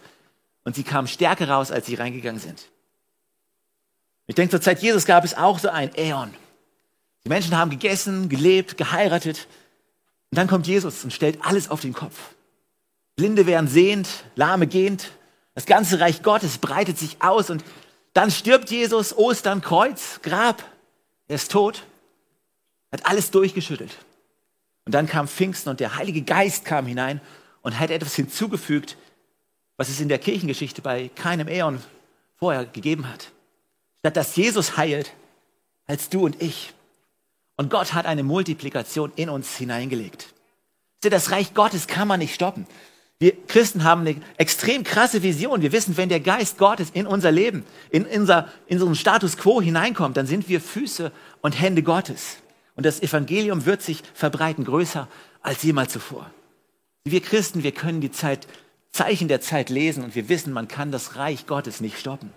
Und 0.66 0.76
sie 0.76 0.84
kamen 0.84 1.08
stärker 1.08 1.50
raus, 1.50 1.72
als 1.72 1.88
sie 1.88 1.96
reingegangen 1.96 2.40
sind. 2.40 2.68
Ich 4.32 4.36
denke, 4.36 4.52
zur 4.52 4.62
Zeit 4.62 4.82
Jesus 4.82 5.04
gab 5.04 5.26
es 5.26 5.36
auch 5.36 5.60
so 5.60 5.68
ein 5.68 5.94
Äon. 5.94 6.34
Die 7.26 7.28
Menschen 7.28 7.58
haben 7.58 7.70
gegessen, 7.70 8.30
gelebt, 8.30 8.78
geheiratet. 8.78 9.46
Und 10.30 10.38
dann 10.38 10.48
kommt 10.48 10.68
Jesus 10.68 11.04
und 11.04 11.12
stellt 11.12 11.44
alles 11.44 11.70
auf 11.70 11.82
den 11.82 11.92
Kopf. 11.92 12.18
Blinde 13.18 13.46
werden 13.46 13.68
sehend, 13.68 14.08
Lahme 14.38 14.68
gehend. 14.68 15.12
Das 15.54 15.66
ganze 15.66 16.00
Reich 16.00 16.24
Gottes 16.24 16.60
breitet 16.60 16.98
sich 16.98 17.22
aus 17.22 17.50
und 17.50 17.66
dann 18.14 18.32
stirbt 18.32 18.72
Jesus, 18.72 19.18
Ostern, 19.18 19.60
Kreuz, 19.60 20.22
Grab. 20.22 20.64
Er 21.28 21.36
ist 21.36 21.52
tot, 21.52 21.84
hat 22.94 23.06
alles 23.08 23.32
durchgeschüttelt. 23.32 23.98
Und 24.86 24.96
dann 24.96 25.08
kam 25.08 25.28
Pfingsten 25.28 25.72
und 25.72 25.82
der 25.82 25.98
Heilige 25.98 26.22
Geist 26.22 26.64
kam 26.64 26.86
hinein 26.86 27.20
und 27.64 27.78
hat 27.80 27.90
etwas 27.90 28.16
hinzugefügt, 28.16 28.96
was 29.76 29.90
es 29.90 30.00
in 30.00 30.08
der 30.08 30.20
Kirchengeschichte 30.20 30.82
bei 30.82 31.10
keinem 31.16 31.50
Äon 31.50 31.82
vorher 32.38 32.64
gegeben 32.64 33.10
hat. 33.10 33.30
Statt 34.02 34.18
dass 34.18 34.36
Jesus 34.36 34.78
heilt, 34.78 35.14
als 35.86 36.10
du 36.10 36.26
und 36.26 36.42
ich. 36.42 36.74
Und 37.56 37.70
Gott 37.70 37.94
hat 37.94 38.06
eine 38.06 38.24
Multiplikation 38.24 39.12
in 39.16 39.30
uns 39.30 39.56
hineingelegt. 39.56 40.34
Das 41.02 41.32
Reich 41.32 41.54
Gottes 41.54 41.88
kann 41.88 42.08
man 42.08 42.20
nicht 42.20 42.34
stoppen. 42.34 42.66
Wir 43.20 43.34
Christen 43.46 43.84
haben 43.84 44.02
eine 44.02 44.20
extrem 44.38 44.84
krasse 44.84 45.22
Vision. 45.22 45.62
Wir 45.62 45.72
wissen, 45.72 45.96
wenn 45.96 46.10
der 46.10 46.20
Geist 46.20 46.58
Gottes 46.58 46.90
in 46.92 47.06
unser 47.06 47.32
Leben, 47.32 47.64
in, 47.92 48.08
unser, 48.08 48.50
in 48.66 48.78
unseren 48.78 48.96
Status 48.96 49.38
quo 49.38 49.62
hineinkommt, 49.62 50.18
dann 50.18 50.26
sind 50.26 50.50
wir 50.50 50.60
Füße 50.60 51.12
und 51.42 51.62
Hände 51.62 51.84
Gottes. 51.84 52.38
Und 52.76 52.88
das 52.88 53.00
Evangelium 53.00 53.68
wird 53.68 53.84
sich 53.84 54.02
verbreiten, 54.16 54.66
größer 54.66 55.08
als 55.44 55.62
jemals 55.62 55.94
zuvor. 55.94 56.32
Wir 57.04 57.22
Christen, 57.22 57.62
wir 57.62 57.74
können 57.74 58.02
die 58.02 58.12
Zeit, 58.12 58.48
Zeichen 58.92 59.28
der 59.28 59.42
Zeit 59.42 59.70
lesen 59.70 60.04
und 60.04 60.16
wir 60.16 60.28
wissen, 60.28 60.52
man 60.52 60.68
kann 60.68 60.92
das 60.92 61.16
Reich 61.16 61.46
Gottes 61.46 61.80
nicht 61.80 62.00
stoppen. 62.00 62.34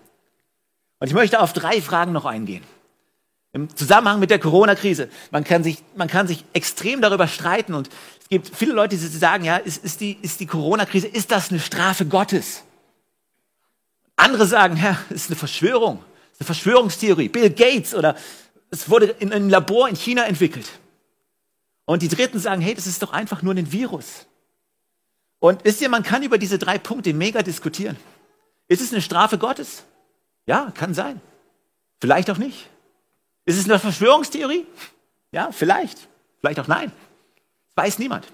Und 1.05 1.09
ich 1.09 1.13
möchte 1.13 1.39
auf 1.39 1.53
drei 1.53 1.83
Fragen 1.83 2.13
noch 2.13 2.25
eingehen. 2.25 2.63
Im 3.53 3.69
Zusammenhang 3.75 4.19
mit 4.19 4.31
der 4.31 4.39
Corona-Krise. 4.39 5.07
Man 5.29 5.43
kann 5.43 5.63
sich, 5.63 5.83
man 5.95 6.07
kann 6.07 6.27
sich 6.27 6.43
extrem 6.53 6.99
darüber 6.99 7.27
streiten 7.27 7.75
und 7.75 7.91
es 8.23 8.27
gibt 8.27 8.49
viele 8.55 8.73
Leute, 8.73 8.97
die 8.97 9.05
sagen, 9.05 9.43
ja, 9.43 9.57
ist, 9.57 9.85
ist 9.85 10.01
die, 10.01 10.17
ist 10.23 10.39
die 10.39 10.47
Corona-Krise, 10.47 11.05
ist 11.05 11.29
das 11.29 11.51
eine 11.51 11.59
Strafe 11.59 12.07
Gottes? 12.07 12.63
Andere 14.15 14.47
sagen, 14.47 14.77
ja, 14.77 14.97
ist 15.11 15.29
eine 15.29 15.35
Verschwörung, 15.35 16.03
ist 16.31 16.41
eine 16.41 16.47
Verschwörungstheorie. 16.47 17.29
Bill 17.29 17.51
Gates 17.51 17.93
oder 17.93 18.15
es 18.71 18.89
wurde 18.89 19.05
in 19.05 19.31
einem 19.31 19.49
Labor 19.49 19.87
in 19.87 19.95
China 19.95 20.23
entwickelt. 20.23 20.71
Und 21.85 22.01
die 22.01 22.09
Dritten 22.09 22.39
sagen, 22.39 22.63
hey, 22.63 22.73
das 22.73 22.87
ist 22.87 23.03
doch 23.03 23.13
einfach 23.13 23.43
nur 23.43 23.53
ein 23.53 23.71
Virus. 23.71 24.25
Und 25.37 25.63
wisst 25.65 25.81
ihr, 25.81 25.89
man 25.89 26.01
kann 26.01 26.23
über 26.23 26.39
diese 26.39 26.57
drei 26.57 26.79
Punkte 26.79 27.13
mega 27.13 27.43
diskutieren. 27.43 27.95
Ist 28.67 28.81
es 28.81 28.91
eine 28.91 29.03
Strafe 29.03 29.37
Gottes? 29.37 29.83
Ja, 30.45 30.71
kann 30.71 30.93
sein. 30.93 31.21
Vielleicht 31.99 32.29
auch 32.29 32.37
nicht. 32.37 32.69
Ist 33.45 33.57
es 33.57 33.65
eine 33.65 33.79
Verschwörungstheorie? 33.79 34.65
Ja, 35.31 35.51
vielleicht. 35.51 36.07
Vielleicht 36.39 36.59
auch 36.59 36.67
nein. 36.67 36.91
Weiß 37.75 37.99
niemand. 37.99 38.27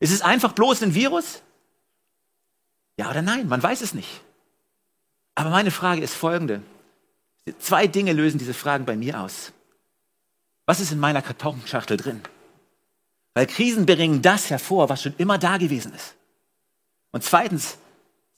Ist 0.00 0.12
es 0.12 0.22
einfach 0.22 0.52
bloß 0.52 0.82
ein 0.82 0.94
Virus? 0.94 1.42
Ja 2.96 3.10
oder 3.10 3.22
nein? 3.22 3.48
Man 3.48 3.62
weiß 3.62 3.80
es 3.80 3.94
nicht. 3.94 4.20
Aber 5.34 5.50
meine 5.50 5.70
Frage 5.70 6.02
ist 6.02 6.14
folgende. 6.14 6.62
Zwei 7.58 7.86
Dinge 7.86 8.12
lösen 8.12 8.38
diese 8.38 8.54
Fragen 8.54 8.84
bei 8.84 8.96
mir 8.96 9.20
aus. 9.20 9.52
Was 10.66 10.80
ist 10.80 10.92
in 10.92 11.00
meiner 11.00 11.22
Kartonschachtel 11.22 11.96
drin? 11.96 12.22
Weil 13.34 13.46
Krisen 13.46 13.84
bringen 13.84 14.22
das 14.22 14.48
hervor, 14.50 14.88
was 14.88 15.02
schon 15.02 15.14
immer 15.18 15.38
da 15.38 15.56
gewesen 15.56 15.92
ist. 15.92 16.14
Und 17.10 17.24
zweitens, 17.24 17.78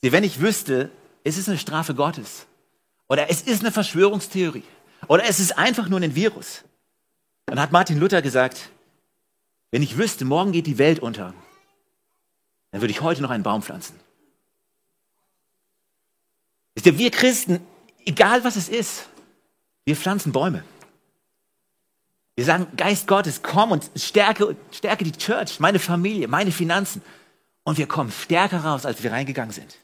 wenn 0.00 0.24
ich 0.24 0.40
wüsste, 0.40 0.90
es 1.22 1.36
ist 1.36 1.48
eine 1.48 1.58
Strafe 1.58 1.94
Gottes 1.94 2.46
oder 3.08 3.30
es 3.30 3.42
ist 3.42 3.60
eine 3.60 3.72
Verschwörungstheorie 3.72 4.64
oder 5.08 5.24
es 5.24 5.40
ist 5.40 5.56
einfach 5.58 5.88
nur 5.88 6.00
ein 6.00 6.14
Virus, 6.14 6.64
dann 7.46 7.60
hat 7.60 7.72
Martin 7.72 7.98
Luther 7.98 8.22
gesagt, 8.22 8.70
wenn 9.70 9.82
ich 9.82 9.98
wüsste, 9.98 10.24
morgen 10.24 10.52
geht 10.52 10.66
die 10.66 10.78
Welt 10.78 11.00
unter, 11.00 11.34
dann 12.70 12.80
würde 12.80 12.92
ich 12.92 13.00
heute 13.00 13.22
noch 13.22 13.30
einen 13.30 13.42
Baum 13.42 13.62
pflanzen. 13.62 13.98
Wisst 16.74 16.86
ihr, 16.86 16.98
wir 16.98 17.10
Christen, 17.10 17.60
egal 18.04 18.44
was 18.44 18.56
es 18.56 18.68
ist, 18.68 19.08
wir 19.84 19.96
pflanzen 19.96 20.32
Bäume. 20.32 20.62
Wir 22.34 22.44
sagen, 22.44 22.66
Geist 22.76 23.06
Gottes, 23.06 23.42
komm 23.42 23.72
und 23.72 23.90
stärke, 23.96 24.56
stärke 24.70 25.04
die 25.04 25.12
Church, 25.12 25.58
meine 25.58 25.78
Familie, 25.78 26.28
meine 26.28 26.52
Finanzen. 26.52 27.00
Und 27.64 27.78
wir 27.78 27.86
kommen 27.86 28.12
stärker 28.12 28.58
raus, 28.58 28.84
als 28.84 29.02
wir 29.02 29.10
reingegangen 29.10 29.52
sind. 29.52 29.78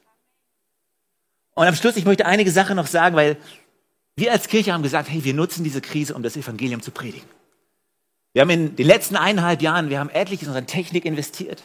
Und 1.55 1.67
am 1.67 1.75
Schluss, 1.75 1.97
ich 1.97 2.05
möchte 2.05 2.27
einige 2.27 2.51
Sachen 2.51 2.77
noch 2.77 2.87
sagen, 2.87 3.17
weil 3.17 3.37
wir 4.17 4.33
als 4.33 4.49
Kirche 4.49 4.73
haben 4.73 4.83
gesagt, 4.83 5.11
hey, 5.11 5.25
wir 5.25 5.35
nutzen 5.35 5.65
diese 5.65 5.81
Krise, 5.81 6.15
um 6.15 6.23
das 6.23 6.37
Evangelium 6.37 6.83
zu 6.83 6.91
predigen. 6.91 7.29
Wir 8.33 8.43
haben 8.43 8.51
in 8.51 8.77
den 8.77 8.87
letzten 8.87 9.17
eineinhalb 9.17 9.61
Jahren, 9.61 9.91
wir 9.91 9.99
haben 9.99 10.11
etliches 10.11 10.45
in 10.45 10.49
unsere 10.49 10.67
Technik 10.67 11.05
investiert. 11.05 11.63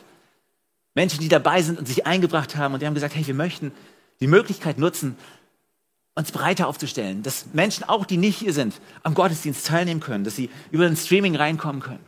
Menschen, 0.95 1.19
die 1.19 1.29
dabei 1.29 1.61
sind 1.61 1.79
und 1.79 1.87
sich 1.87 2.05
eingebracht 2.05 2.55
haben 2.55 2.73
und 2.73 2.81
die 2.81 2.87
haben 2.87 2.93
gesagt, 2.93 3.15
hey, 3.15 3.25
wir 3.25 3.33
möchten 3.33 3.71
die 4.19 4.27
Möglichkeit 4.27 4.77
nutzen, 4.77 5.15
uns 6.15 6.31
breiter 6.31 6.67
aufzustellen, 6.67 7.21
dass 7.21 7.45
Menschen, 7.53 7.83
auch 7.83 8.05
die 8.05 8.17
nicht 8.17 8.39
hier 8.39 8.51
sind, 8.51 8.81
am 9.03 9.13
Gottesdienst 9.13 9.67
teilnehmen 9.67 9.99
können, 9.99 10.23
dass 10.23 10.35
sie 10.35 10.49
über 10.71 10.87
den 10.87 10.97
Streaming 10.97 11.35
reinkommen 11.35 11.81
können. 11.81 12.03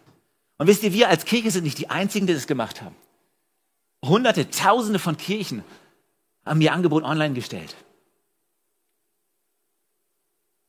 Und 0.57 0.67
wisst 0.67 0.83
ihr, 0.83 0.91
wir 0.93 1.09
als 1.09 1.25
Kirche 1.25 1.51
sind 1.51 1.63
nicht 1.63 1.77
die 1.77 1.89
Einzigen, 1.89 2.25
die 2.25 2.33
das 2.33 2.47
gemacht 2.47 2.81
haben. 2.81 2.95
Hunderte, 4.03 4.49
Tausende 4.49 4.97
von 4.97 5.15
Kirchen 5.15 5.63
haben 6.45 6.61
ihr 6.61 6.73
Angebot 6.73 7.03
online 7.03 7.33
gestellt. 7.33 7.75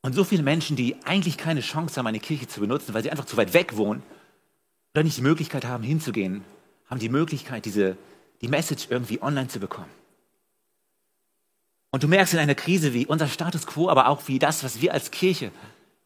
Und 0.03 0.15
so 0.15 0.25
viele 0.25 0.43
Menschen, 0.43 0.77
die 0.77 0.97
eigentlich 1.05 1.37
keine 1.37 1.61
Chance 1.61 1.97
haben, 1.97 2.07
eine 2.07 2.21
Kirche 2.21 2.49
zu 2.49 2.61
benutzen, 2.61 2.95
weil 2.95 3.03
sie 3.03 3.11
einfach 3.11 3.27
zu 3.27 3.37
weit 3.37 3.53
weg 3.53 3.77
wohnen 3.77 4.03
oder 4.95 5.03
nicht 5.03 5.19
die 5.19 5.23
Möglichkeit 5.23 5.65
haben, 5.65 5.83
hinzugehen, 5.83 6.45
haben 6.89 7.01
die 7.01 7.09
Möglichkeit, 7.09 7.65
diese, 7.65 7.97
die 8.41 8.49
Message 8.49 8.87
irgendwie 8.89 9.23
online 9.23 9.49
zu 9.49 9.61
bekommen. 9.61 9.91
Und 11.91 12.03
du 12.03 12.09
merkst 12.09 12.35
in 12.35 12.41
einer 12.41 12.55
Krise, 12.55 12.95
wie 12.95 13.07
unser 13.07 13.29
Status 13.29 13.67
quo, 13.67 13.89
aber 13.89 14.09
auch 14.09 14.29
wie 14.29 14.39
das, 14.39 14.65
was 14.65 14.81
wir 14.81 14.95
als 14.95 15.11
Kirche, 15.11 15.51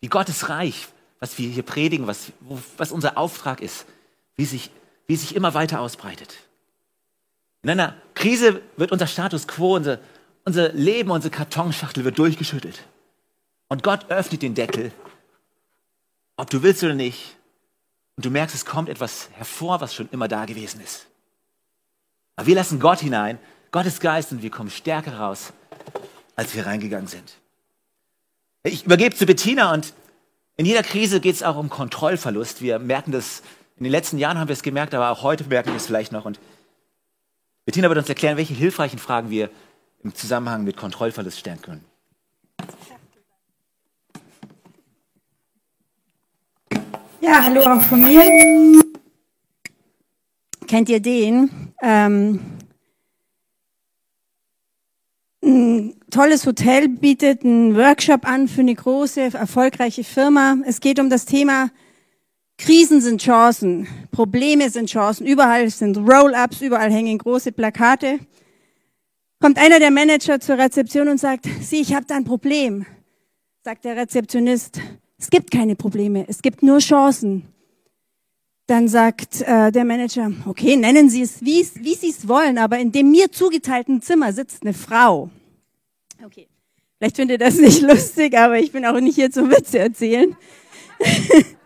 wie 0.01 0.09
Gottes 0.09 0.49
Reich, 0.49 0.89
was 1.21 1.39
wir 1.39 1.49
hier 1.49 1.63
predigen, 1.63 2.07
was, 2.07 2.33
was 2.77 2.91
unser 2.91 3.17
Auftrag 3.17 3.61
ist, 3.61 3.87
wie 4.35 4.45
sich, 4.45 4.71
wie 5.07 5.17
sich 5.17 5.35
immer 5.35 5.55
weiter 5.55 5.81
ausbreitet. 5.81 6.37
In 7.63 7.71
einer 7.71 7.95
Krise 8.25 8.63
wird 8.79 8.91
unser 8.91 9.07
Status 9.07 9.47
quo, 9.47 9.77
unser, 9.77 9.99
unser 10.47 10.73
Leben, 10.73 11.11
unsere 11.11 11.31
Kartonschachtel 11.31 12.07
wird 12.07 12.19
durchgeschüttelt. 12.19 12.83
Und 13.69 13.83
Gott 13.83 14.11
öffnet 14.11 14.41
den 14.41 14.55
Deckel, 14.55 14.93
ob 16.39 16.49
du 16.49 16.63
willst 16.63 16.83
oder 16.83 16.95
nicht. 16.95 17.37
Und 18.17 18.25
du 18.25 18.31
merkst, 18.31 18.55
es 18.55 18.65
kommt 18.65 18.89
etwas 18.89 19.29
hervor, 19.35 19.83
was 19.83 19.95
schon 19.95 20.09
immer 20.11 20.27
da 20.27 20.47
gewesen 20.47 20.81
ist. 20.81 21.05
Aber 22.37 22.47
wir 22.47 22.55
lassen 22.55 22.81
Gott 22.81 23.01
hinein, 23.01 23.39
Gottes 23.73 24.01
Geist, 24.01 24.33
und 24.33 24.43
wir 24.43 24.51
kommen 24.51 24.71
stärker 24.71 25.19
raus, 25.19 25.53
als 26.35 26.55
wir 26.55 26.65
reingegangen 26.65 27.09
sind. 27.09 27.35
Ich 28.63 28.87
übergebe 28.87 29.15
zu 29.15 29.27
Bettina 29.27 29.75
und 29.75 29.93
in 30.57 30.65
jeder 30.65 30.83
Krise 30.83 31.21
geht 31.21 31.35
es 31.35 31.43
auch 31.43 31.57
um 31.57 31.69
Kontrollverlust. 31.69 32.63
Wir 32.63 32.79
merken 32.79 33.13
das, 33.13 33.43
in 33.77 33.85
den 33.85 33.93
letzten 33.93 34.17
Jahren 34.17 34.39
haben 34.39 34.49
wir 34.49 34.55
es 34.55 34.63
gemerkt, 34.63 34.95
aber 34.95 35.11
auch 35.11 35.23
heute 35.23 35.45
merken 35.45 35.73
wir 35.73 35.77
es 35.77 35.87
vielleicht 35.87 36.13
noch. 36.13 36.25
Und 36.25 36.41
Bettina 37.65 37.89
wird 37.89 37.99
uns 37.99 38.09
erklären, 38.09 38.37
welche 38.37 38.55
hilfreichen 38.55 38.99
Fragen 38.99 39.31
wir 39.31 39.51
im 40.03 40.15
Zusammenhang 40.15 40.65
mit 40.65 40.77
Kontrollverlust 40.77 41.39
stellen 41.39 41.63
können. 41.63 41.85
Ja, 47.21 47.43
hallo 47.43 47.63
auch 47.63 47.81
von 47.81 48.03
mir. 48.03 48.83
Kennt 50.67 50.91
ihr 50.91 51.01
den? 51.01 51.73
Ähm, 51.81 52.41
ein 55.43 55.95
tolles 56.11 56.47
Hotel 56.47 56.89
bietet 56.89 57.45
einen 57.45 57.77
Workshop 57.77 58.27
an 58.27 58.47
für 58.47 58.61
eine 58.61 58.75
große, 58.75 59.21
erfolgreiche 59.35 60.05
Firma. 60.05 60.57
Es 60.67 60.81
geht 60.81 60.99
um 61.01 61.09
das 61.09 61.25
Thema 61.25 61.71
Krisen 62.57 63.01
sind 63.01 63.21
Chancen, 63.21 63.87
Probleme 64.11 64.71
sind 64.71 64.89
Chancen. 64.89 65.27
Überall 65.27 65.69
sind 65.71 65.97
Roll-ups, 65.97 66.61
überall 66.63 66.91
hängen 66.93 67.19
große 67.19 67.53
Plakate. 67.53 68.21
Kommt 69.41 69.59
einer 69.59 69.79
der 69.79 69.91
Manager 69.91 70.41
zur 70.41 70.59
Rezeption 70.59 71.09
und 71.09 71.19
sagt, 71.19 71.47
Sie, 71.61 71.81
ich 71.81 71.95
habe 71.95 72.07
da 72.07 72.17
ein 72.17 72.25
Problem. 72.25 72.87
Sagt 73.63 73.85
der 73.85 73.97
Rezeptionist, 73.97 74.81
es 75.19 75.31
gibt 75.31 75.51
keine 75.51 75.75
Probleme, 75.75 76.25
es 76.29 76.43
gibt 76.43 76.63
nur 76.63 76.79
Chancen. 76.79 77.45
Dann 78.67 78.89
sagt 78.89 79.43
äh, 79.43 79.71
der 79.71 79.85
Manager, 79.85 80.33
okay, 80.47 80.77
nennen 80.77 81.11
Sie 81.11 81.21
es, 81.21 81.43
wie, 81.45 81.67
wie 81.75 81.95
Sie 81.95 82.09
es 82.09 82.27
wollen, 82.29 82.57
aber 82.57 82.79
in 82.79 82.93
dem 82.93 83.11
mir 83.11 83.31
zugeteilten 83.31 84.01
Zimmer 84.01 84.33
sitzt 84.33 84.63
eine 84.63 84.73
Frau. 84.73 85.29
Okay, 86.25 86.49
vielleicht 86.97 87.17
findet 87.17 87.41
ihr 87.41 87.47
das 87.47 87.57
nicht 87.57 87.83
lustig, 87.91 88.39
aber 88.39 88.59
ich 88.59 88.73
bin 88.73 88.87
auch 88.87 89.01
nicht 89.01 89.17
hier 89.17 89.31
zum 89.31 89.51
Witze 89.51 89.81
erzählen. 89.81 90.35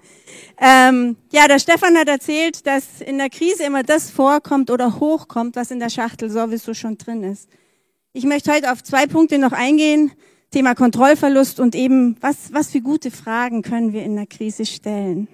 ähm, 0.61 1.17
ja, 1.31 1.47
der 1.47 1.59
Stefan 1.59 1.97
hat 1.97 2.09
erzählt, 2.09 2.67
dass 2.67 3.01
in 3.01 3.19
der 3.19 3.31
Krise 3.31 3.65
immer 3.65 3.83
das 3.85 4.11
vorkommt 4.11 4.71
oder 4.71 4.99
hochkommt, 4.99 5.55
was 5.57 5.71
in 5.71 5.79
der 5.79 5.91
Schachtel 5.91 6.31
sowieso 6.31 6.75
schon 6.75 6.99
drin 6.99 7.23
ist. 7.23 7.49
Ich 8.13 8.25
möchte 8.25 8.53
heute 8.53 8.73
auf 8.73 8.83
zwei 8.83 9.07
Punkte 9.07 9.39
noch 9.39 9.53
eingehen. 9.53 10.11
Thema 10.51 10.75
Kontrollverlust 10.75 11.61
und 11.61 11.75
eben, 11.75 12.17
was, 12.21 12.53
was 12.53 12.71
für 12.71 12.81
gute 12.81 13.11
Fragen 13.11 13.63
können 13.63 13.93
wir 13.93 14.03
in 14.03 14.17
der 14.17 14.27
Krise 14.27 14.65
stellen. 14.65 15.29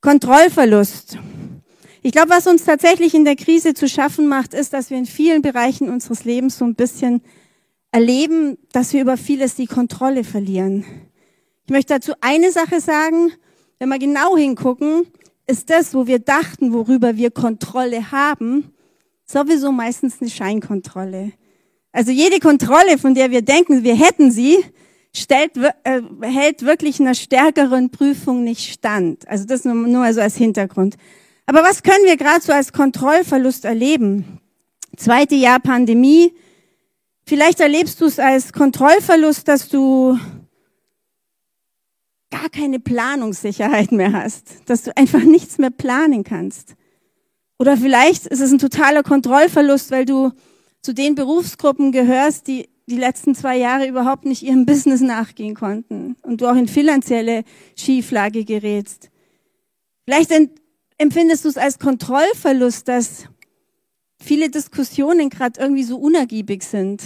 Kontrollverlust. 0.00 1.18
Ich 2.02 2.12
glaube, 2.12 2.30
was 2.30 2.46
uns 2.46 2.64
tatsächlich 2.64 3.14
in 3.14 3.24
der 3.24 3.36
Krise 3.36 3.74
zu 3.74 3.88
schaffen 3.88 4.28
macht, 4.28 4.54
ist, 4.54 4.72
dass 4.72 4.90
wir 4.90 4.98
in 4.98 5.06
vielen 5.06 5.42
Bereichen 5.42 5.88
unseres 5.88 6.24
Lebens 6.24 6.58
so 6.58 6.64
ein 6.64 6.74
bisschen 6.74 7.22
erleben, 7.92 8.58
dass 8.72 8.92
wir 8.92 9.02
über 9.02 9.16
vieles 9.16 9.54
die 9.54 9.66
Kontrolle 9.66 10.24
verlieren. 10.24 10.84
Ich 11.68 11.70
möchte 11.70 11.92
dazu 11.92 12.14
eine 12.22 12.50
Sache 12.50 12.80
sagen. 12.80 13.30
Wenn 13.78 13.90
wir 13.90 13.98
genau 13.98 14.38
hingucken, 14.38 15.06
ist 15.46 15.68
das, 15.68 15.92
wo 15.92 16.06
wir 16.06 16.18
dachten, 16.18 16.72
worüber 16.72 17.18
wir 17.18 17.30
Kontrolle 17.30 18.10
haben, 18.10 18.72
sowieso 19.26 19.70
meistens 19.70 20.22
eine 20.22 20.30
Scheinkontrolle. 20.30 21.32
Also 21.92 22.10
jede 22.10 22.40
Kontrolle, 22.40 22.96
von 22.96 23.12
der 23.12 23.30
wir 23.30 23.42
denken, 23.42 23.84
wir 23.84 23.94
hätten 23.96 24.30
sie, 24.30 24.56
stellt, 25.14 25.58
äh, 25.84 26.00
hält 26.22 26.62
wirklich 26.62 27.00
einer 27.00 27.14
stärkeren 27.14 27.90
Prüfung 27.90 28.44
nicht 28.44 28.72
stand. 28.72 29.28
Also 29.28 29.44
das 29.44 29.66
nur, 29.66 29.74
nur 29.74 30.04
also 30.04 30.22
als 30.22 30.36
Hintergrund. 30.36 30.96
Aber 31.44 31.62
was 31.62 31.82
können 31.82 32.06
wir 32.06 32.16
gerade 32.16 32.40
so 32.40 32.54
als 32.54 32.72
Kontrollverlust 32.72 33.66
erleben? 33.66 34.40
Zweite 34.96 35.34
Jahr 35.34 35.60
Pandemie. 35.60 36.32
Vielleicht 37.26 37.60
erlebst 37.60 38.00
du 38.00 38.06
es 38.06 38.18
als 38.18 38.54
Kontrollverlust, 38.54 39.46
dass 39.46 39.68
du 39.68 40.18
gar 42.30 42.48
keine 42.50 42.80
Planungssicherheit 42.80 43.92
mehr 43.92 44.12
hast, 44.12 44.62
dass 44.66 44.82
du 44.82 44.96
einfach 44.96 45.22
nichts 45.22 45.58
mehr 45.58 45.70
planen 45.70 46.24
kannst. 46.24 46.74
Oder 47.58 47.76
vielleicht 47.76 48.26
ist 48.26 48.40
es 48.40 48.52
ein 48.52 48.58
totaler 48.58 49.02
Kontrollverlust, 49.02 49.90
weil 49.90 50.04
du 50.04 50.32
zu 50.82 50.94
den 50.94 51.14
Berufsgruppen 51.14 51.90
gehörst, 51.92 52.46
die 52.46 52.68
die 52.86 52.96
letzten 52.96 53.34
zwei 53.34 53.58
Jahre 53.58 53.86
überhaupt 53.86 54.24
nicht 54.24 54.42
ihrem 54.42 54.64
Business 54.64 55.00
nachgehen 55.00 55.54
konnten 55.54 56.16
und 56.22 56.40
du 56.40 56.46
auch 56.46 56.56
in 56.56 56.68
finanzielle 56.68 57.44
Schieflage 57.76 58.44
gerätst. 58.44 59.10
Vielleicht 60.06 60.32
empfindest 60.96 61.44
du 61.44 61.50
es 61.50 61.58
als 61.58 61.78
Kontrollverlust, 61.78 62.88
dass 62.88 63.24
viele 64.18 64.48
Diskussionen 64.48 65.28
gerade 65.28 65.60
irgendwie 65.60 65.82
so 65.82 65.98
unergiebig 65.98 66.62
sind. 66.62 67.02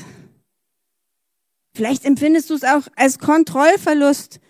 Vielleicht 1.75 2.05
empfindest 2.05 2.50
du 2.50 2.55
es 2.55 2.62
auch 2.62 2.87
als 2.95 3.19
Kontrollverlust, 3.19 4.41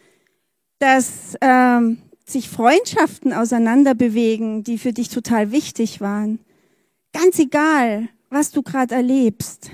dass 0.82 1.36
ähm, 1.40 1.98
sich 2.26 2.48
Freundschaften 2.48 3.32
auseinanderbewegen, 3.32 4.64
die 4.64 4.78
für 4.78 4.92
dich 4.92 5.10
total 5.10 5.52
wichtig 5.52 6.00
waren. 6.00 6.40
Ganz 7.12 7.38
egal, 7.38 8.08
was 8.30 8.50
du 8.50 8.62
gerade 8.62 8.96
erlebst. 8.96 9.70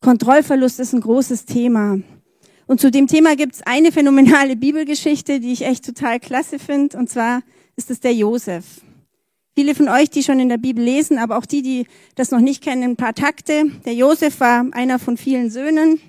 Kontrollverlust 0.00 0.80
ist 0.80 0.94
ein 0.94 1.02
großes 1.02 1.44
Thema. 1.44 1.98
Und 2.66 2.80
zu 2.80 2.90
dem 2.90 3.06
Thema 3.06 3.36
gibt 3.36 3.56
es 3.56 3.62
eine 3.66 3.92
phänomenale 3.92 4.56
Bibelgeschichte, 4.56 5.40
die 5.40 5.52
ich 5.52 5.66
echt 5.66 5.84
total 5.84 6.20
klasse 6.20 6.58
finde, 6.58 6.96
und 6.96 7.10
zwar 7.10 7.42
ist 7.76 7.90
es 7.90 8.00
der 8.00 8.14
Josef. 8.14 8.64
Viele 9.54 9.74
von 9.74 9.90
euch, 9.90 10.08
die 10.08 10.22
schon 10.22 10.40
in 10.40 10.48
der 10.48 10.56
Bibel 10.56 10.82
lesen, 10.82 11.18
aber 11.18 11.36
auch 11.36 11.44
die, 11.44 11.60
die 11.60 11.86
das 12.14 12.30
noch 12.30 12.40
nicht 12.40 12.64
kennen, 12.64 12.82
ein 12.82 12.96
paar 12.96 13.14
Takte. 13.14 13.64
Der 13.84 13.92
Josef 13.94 14.40
war 14.40 14.64
einer 14.72 14.98
von 14.98 15.18
vielen 15.18 15.50
Söhnen. 15.50 16.00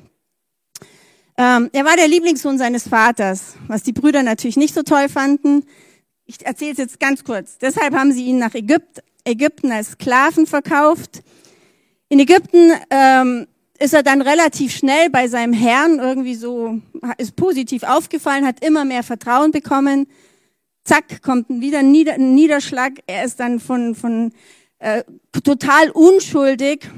Ähm, 1.38 1.70
er 1.74 1.86
war 1.86 1.96
der 1.96 2.08
Lieblingssohn 2.08 2.58
seines 2.58 2.88
Vaters, 2.88 3.56
was 3.68 3.84
die 3.84 3.94
Brüder 3.94 4.22
natürlich 4.24 4.58
nicht 4.58 4.76
so 4.76 4.84
toll 4.84 5.10
fanden. 5.10 5.66
Ich 6.26 6.46
erzähle 6.46 6.74
es 6.74 6.78
jetzt 6.78 7.00
ganz 7.00 7.24
kurz. 7.24 7.58
Deshalb 7.58 7.96
haben 7.96 8.12
sie 8.12 8.26
ihn 8.26 8.38
nach 8.38 8.54
Ägypt, 8.54 9.04
Ägypten 9.26 9.72
als 9.72 9.92
Sklaven 9.92 10.46
verkauft. 10.46 11.24
In 12.10 12.20
Ägypten 12.20 12.72
ähm, 12.92 13.48
ist 13.80 13.94
er 13.94 14.04
dann 14.04 14.22
relativ 14.22 14.76
schnell 14.76 15.10
bei 15.10 15.28
seinem 15.28 15.54
Herrn 15.54 16.00
irgendwie 16.00 16.36
so, 16.36 16.80
ist 17.18 17.36
positiv 17.36 17.84
aufgefallen, 17.84 18.46
hat 18.46 18.64
immer 18.64 18.86
mehr 18.86 19.04
Vertrauen 19.04 19.52
bekommen. 19.52 20.08
Zack, 20.84 21.22
kommt 21.24 21.50
wieder 21.50 21.80
ein 21.80 21.92
Niederschlag. 21.92 23.00
Er 23.08 23.26
ist 23.26 23.40
dann 23.40 23.60
von, 23.60 23.96
von 23.96 24.32
äh, 24.80 25.04
total 25.44 25.90
unschuldig 25.92 26.90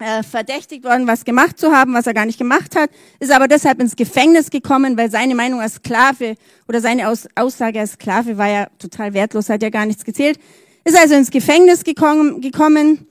äh, 0.00 0.22
verdächtigt 0.22 0.84
worden, 0.84 1.06
was 1.06 1.24
gemacht 1.24 1.58
zu 1.58 1.70
haben, 1.70 1.94
was 1.94 2.06
er 2.06 2.14
gar 2.14 2.26
nicht 2.26 2.38
gemacht 2.38 2.74
hat, 2.74 2.90
ist 3.20 3.30
aber 3.30 3.46
deshalb 3.46 3.80
ins 3.80 3.94
Gefängnis 3.94 4.50
gekommen, 4.50 4.96
weil 4.96 5.10
seine 5.10 5.34
Meinung 5.34 5.60
als 5.60 5.74
Sklave 5.74 6.34
oder 6.66 6.80
seine 6.80 7.08
Aus 7.08 7.28
Aussage 7.36 7.80
als 7.80 7.92
Sklave 7.92 8.36
war 8.36 8.48
ja 8.48 8.66
total 8.78 9.14
wertlos, 9.14 9.48
hat 9.48 9.62
ja 9.62 9.70
gar 9.70 9.86
nichts 9.86 10.04
gezählt. 10.04 10.38
Ist 10.84 10.98
also 10.98 11.14
ins 11.14 11.30
Gefängnis 11.30 11.84
gekommen, 11.84 12.40
gekommen. 12.40 13.06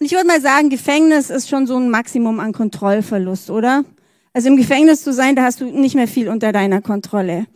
Und 0.00 0.06
ich 0.06 0.12
würde 0.12 0.26
mal 0.26 0.40
sagen, 0.40 0.70
Gefängnis 0.70 1.30
ist 1.30 1.48
schon 1.48 1.66
so 1.66 1.76
ein 1.76 1.90
Maximum 1.90 2.40
an 2.40 2.52
Kontrollverlust, 2.52 3.50
oder? 3.50 3.84
Also 4.32 4.48
im 4.48 4.56
Gefängnis 4.56 5.04
zu 5.04 5.12
sein, 5.12 5.36
da 5.36 5.42
hast 5.42 5.60
du 5.60 5.66
nicht 5.66 5.94
mehr 5.94 6.08
viel 6.08 6.28
unter 6.28 6.52
deiner 6.52 6.80
Kontrolle. 6.80 7.46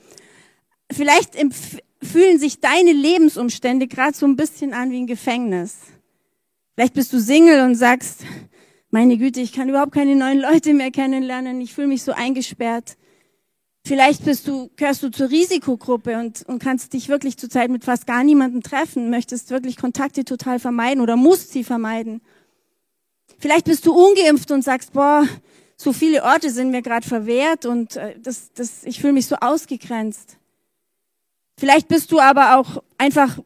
Vielleicht 0.93 1.35
fühlen 2.03 2.39
sich 2.39 2.61
deine 2.61 2.93
Lebensumstände 2.93 3.87
gerade 3.87 4.15
so 4.15 4.27
ein 4.27 4.37
bisschen 4.37 4.75
an 4.75 4.91
wie 4.91 5.01
ein 5.01 5.07
Gefängnis. 5.07 5.79
Vielleicht 6.75 6.93
bist 6.93 7.13
du 7.13 7.19
Single 7.19 7.65
und 7.65 7.75
sagst, 7.75 8.21
Meine 8.91 9.19
Güte, 9.19 9.41
ich 9.41 9.53
kann 9.53 9.69
überhaupt 9.69 9.93
keine 9.93 10.15
neuen 10.17 10.41
Leute 10.41 10.73
mehr 10.73 10.91
kennenlernen. 10.91 11.61
Ich 11.61 11.75
fühle 11.75 11.89
mich 11.89 12.03
so 12.03 12.13
eingesperrt. 12.13 12.97
Vielleicht 13.87 14.25
bist 14.25 14.49
du, 14.49 14.71
gehörst 14.75 15.03
du 15.03 15.11
zur 15.11 15.31
Risikogruppe 15.31 16.19
und, 16.19 16.43
und 16.49 16.61
kannst 16.61 16.93
dich 16.93 17.09
wirklich 17.09 17.37
zurzeit 17.37 17.71
mit 17.71 17.85
fast 17.85 18.07
gar 18.07 18.25
niemandem 18.25 18.63
treffen, 18.63 19.11
möchtest 19.11 19.51
wirklich 19.51 19.77
Kontakte 19.77 20.25
total 20.25 20.59
vermeiden 20.59 21.01
oder 21.01 21.15
musst 21.15 21.53
sie 21.53 21.63
vermeiden. 21.63 22.21
Vielleicht 23.39 23.67
bist 23.67 23.87
du 23.87 23.93
ungeimpft 23.93 24.51
und 24.51 24.63
sagst, 24.63 24.93
boah, 24.93 25.25
so 25.77 25.93
viele 25.93 26.25
Orte 26.25 26.51
sind 26.51 26.71
mir 26.71 26.83
gerade 26.83 27.07
verwehrt 27.07 27.67
und 27.67 27.97
äh, 27.97 28.19
das, 28.19 28.53
das, 28.55 28.83
ich 28.85 29.01
fühle 29.01 29.13
mich 29.13 29.27
so 29.27 29.37
ausgegrenzt. 29.37 30.37
Vielleicht 31.59 31.89
bist 31.89 32.11
du 32.13 32.19
aber 32.19 32.59
auch 32.59 32.83
einfach 32.99 33.39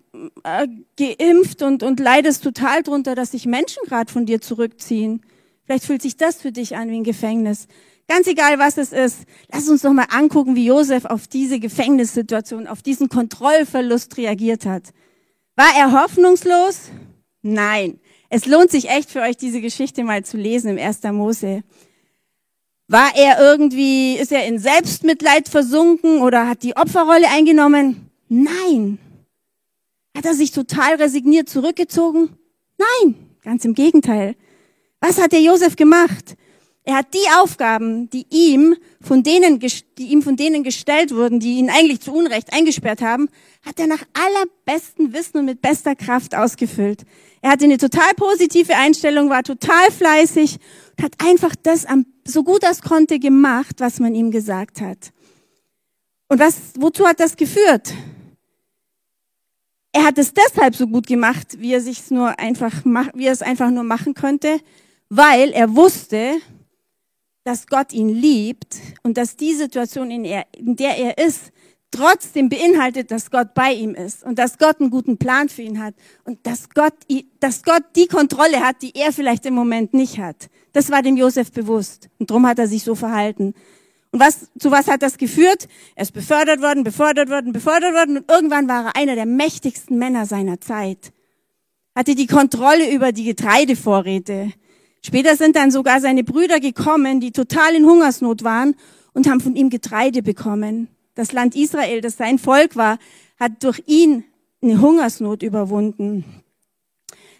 äh, 0.44 0.66
geimpft 0.98 1.62
und, 1.62 1.82
und 1.82 2.00
leidest 2.00 2.42
total 2.42 2.82
drunter, 2.82 3.14
dass 3.14 3.32
sich 3.32 3.46
Menschen 3.46 3.82
gerade 3.86 4.12
von 4.12 4.26
dir 4.26 4.40
zurückziehen. 4.40 5.22
Vielleicht 5.64 5.84
fühlt 5.84 6.02
sich 6.02 6.16
das 6.16 6.40
für 6.40 6.52
dich 6.52 6.76
an 6.76 6.90
wie 6.90 6.96
ein 6.96 7.04
Gefängnis. 7.04 7.68
Ganz 8.08 8.26
egal, 8.26 8.58
was 8.58 8.76
es 8.76 8.92
ist. 8.92 9.18
Lass 9.52 9.68
uns 9.68 9.82
doch 9.82 9.92
mal 9.92 10.06
angucken, 10.10 10.56
wie 10.56 10.66
Josef 10.66 11.04
auf 11.04 11.28
diese 11.28 11.60
Gefängnissituation, 11.60 12.66
auf 12.66 12.82
diesen 12.82 13.08
Kontrollverlust 13.08 14.16
reagiert 14.16 14.66
hat. 14.66 14.82
War 15.54 15.70
er 15.78 15.92
hoffnungslos? 15.92 16.90
Nein. 17.42 18.00
Es 18.28 18.46
lohnt 18.46 18.70
sich 18.70 18.88
echt 18.88 19.10
für 19.10 19.20
euch, 19.20 19.36
diese 19.36 19.60
Geschichte 19.60 20.02
mal 20.02 20.24
zu 20.24 20.36
lesen 20.36 20.70
im 20.70 20.78
1. 20.78 21.02
Mose. 21.12 21.62
War 22.88 23.12
er 23.14 23.40
irgendwie, 23.40 24.14
ist 24.14 24.32
er 24.32 24.44
in 24.46 24.58
Selbstmitleid 24.58 25.48
versunken 25.48 26.22
oder 26.22 26.48
hat 26.48 26.64
die 26.64 26.76
Opferrolle 26.76 27.28
eingenommen? 27.28 28.10
Nein. 28.28 28.98
Hat 30.16 30.24
er 30.24 30.34
sich 30.34 30.50
total 30.50 30.96
resigniert 30.96 31.48
zurückgezogen? 31.48 32.36
Nein, 32.78 33.14
ganz 33.42 33.64
im 33.64 33.74
Gegenteil. 33.74 34.34
Was 35.00 35.20
hat 35.20 35.32
der 35.32 35.40
Josef 35.40 35.76
gemacht? 35.76 36.36
Er 36.82 36.96
hat 36.96 37.14
die 37.14 37.28
Aufgaben, 37.40 38.08
die 38.10 38.26
ihm 38.30 38.74
von 39.02 39.22
denen, 39.22 39.60
die 39.60 40.06
ihm 40.06 40.22
von 40.22 40.36
denen 40.36 40.64
gestellt 40.64 41.14
wurden, 41.14 41.38
die 41.38 41.58
ihn 41.58 41.70
eigentlich 41.70 42.00
zu 42.00 42.12
Unrecht 42.12 42.52
eingesperrt 42.52 43.02
haben, 43.02 43.28
hat 43.64 43.78
er 43.78 43.86
nach 43.86 44.02
allerbestem 44.14 45.12
Wissen 45.12 45.38
und 45.38 45.44
mit 45.44 45.60
bester 45.60 45.94
Kraft 45.94 46.34
ausgefüllt. 46.34 47.02
Er 47.42 47.50
hatte 47.50 47.66
eine 47.66 47.76
total 47.76 48.12
positive 48.16 48.74
Einstellung, 48.74 49.28
war 49.28 49.42
total 49.42 49.90
fleißig 49.90 50.58
und 50.96 51.04
hat 51.04 51.12
einfach 51.24 51.54
das 51.62 51.86
so 52.24 52.42
gut 52.42 52.64
als 52.64 52.80
konnte 52.80 53.18
gemacht, 53.18 53.76
was 53.78 54.00
man 54.00 54.14
ihm 54.14 54.30
gesagt 54.30 54.80
hat. 54.80 55.12
Und 56.28 56.38
was, 56.38 56.72
wozu 56.78 57.06
hat 57.06 57.20
das 57.20 57.36
geführt? 57.36 57.92
Er 59.92 60.04
hat 60.04 60.18
es 60.18 60.32
deshalb 60.32 60.76
so 60.76 60.86
gut 60.86 61.06
gemacht, 61.06 61.58
wie 61.58 61.72
er 61.72 61.80
sich 61.80 62.10
nur 62.10 62.38
einfach, 62.38 62.84
wie 63.14 63.26
er 63.26 63.32
es 63.32 63.42
einfach 63.42 63.70
nur 63.70 63.82
machen 63.82 64.14
könnte, 64.14 64.60
weil 65.08 65.50
er 65.50 65.74
wusste, 65.74 66.36
dass 67.44 67.66
Gott 67.66 67.92
ihn 67.92 68.08
liebt 68.08 68.76
und 69.02 69.16
dass 69.16 69.36
die 69.36 69.54
Situation, 69.54 70.10
in, 70.10 70.24
er, 70.24 70.46
in 70.56 70.76
der 70.76 70.96
er 70.96 71.18
ist, 71.18 71.52
trotzdem 71.90 72.48
beinhaltet, 72.48 73.10
dass 73.10 73.30
Gott 73.30 73.52
bei 73.54 73.72
ihm 73.72 73.94
ist 73.94 74.22
und 74.22 74.38
dass 74.38 74.58
Gott 74.58 74.80
einen 74.80 74.90
guten 74.90 75.18
Plan 75.18 75.48
für 75.48 75.62
ihn 75.62 75.82
hat 75.82 75.94
und 76.24 76.38
dass 76.46 76.70
Gott, 76.70 76.94
dass 77.40 77.64
Gott 77.64 77.82
die 77.96 78.06
Kontrolle 78.06 78.60
hat, 78.60 78.82
die 78.82 78.94
er 78.94 79.12
vielleicht 79.12 79.44
im 79.46 79.54
Moment 79.54 79.92
nicht 79.92 80.18
hat. 80.18 80.48
Das 80.72 80.90
war 80.90 81.02
dem 81.02 81.16
Josef 81.16 81.50
bewusst 81.50 82.08
und 82.18 82.30
darum 82.30 82.46
hat 82.46 82.60
er 82.60 82.68
sich 82.68 82.84
so 82.84 82.94
verhalten. 82.94 83.54
Und 84.12 84.20
was, 84.20 84.48
zu 84.58 84.70
was 84.70 84.88
hat 84.88 85.02
das 85.02 85.18
geführt? 85.18 85.68
Er 85.94 86.02
ist 86.02 86.12
befördert 86.12 86.60
worden, 86.62 86.82
befördert 86.82 87.30
worden, 87.30 87.52
befördert 87.52 87.94
worden 87.94 88.18
und 88.18 88.30
irgendwann 88.30 88.68
war 88.68 88.86
er 88.86 88.96
einer 88.96 89.14
der 89.14 89.26
mächtigsten 89.26 89.98
Männer 89.98 90.26
seiner 90.26 90.60
Zeit. 90.60 91.12
Hatte 91.94 92.14
die 92.14 92.26
Kontrolle 92.26 92.92
über 92.92 93.12
die 93.12 93.24
Getreidevorräte, 93.24 94.52
Später 95.02 95.36
sind 95.36 95.56
dann 95.56 95.70
sogar 95.70 96.00
seine 96.00 96.24
Brüder 96.24 96.60
gekommen, 96.60 97.20
die 97.20 97.32
total 97.32 97.74
in 97.74 97.86
Hungersnot 97.86 98.44
waren 98.44 98.76
und 99.14 99.28
haben 99.28 99.40
von 99.40 99.56
ihm 99.56 99.70
Getreide 99.70 100.22
bekommen. 100.22 100.88
Das 101.14 101.32
Land 101.32 101.56
Israel, 101.56 102.00
das 102.00 102.16
sein 102.16 102.38
Volk 102.38 102.76
war, 102.76 102.98
hat 103.38 103.64
durch 103.64 103.82
ihn 103.86 104.24
eine 104.62 104.80
Hungersnot 104.80 105.42
überwunden. 105.42 106.24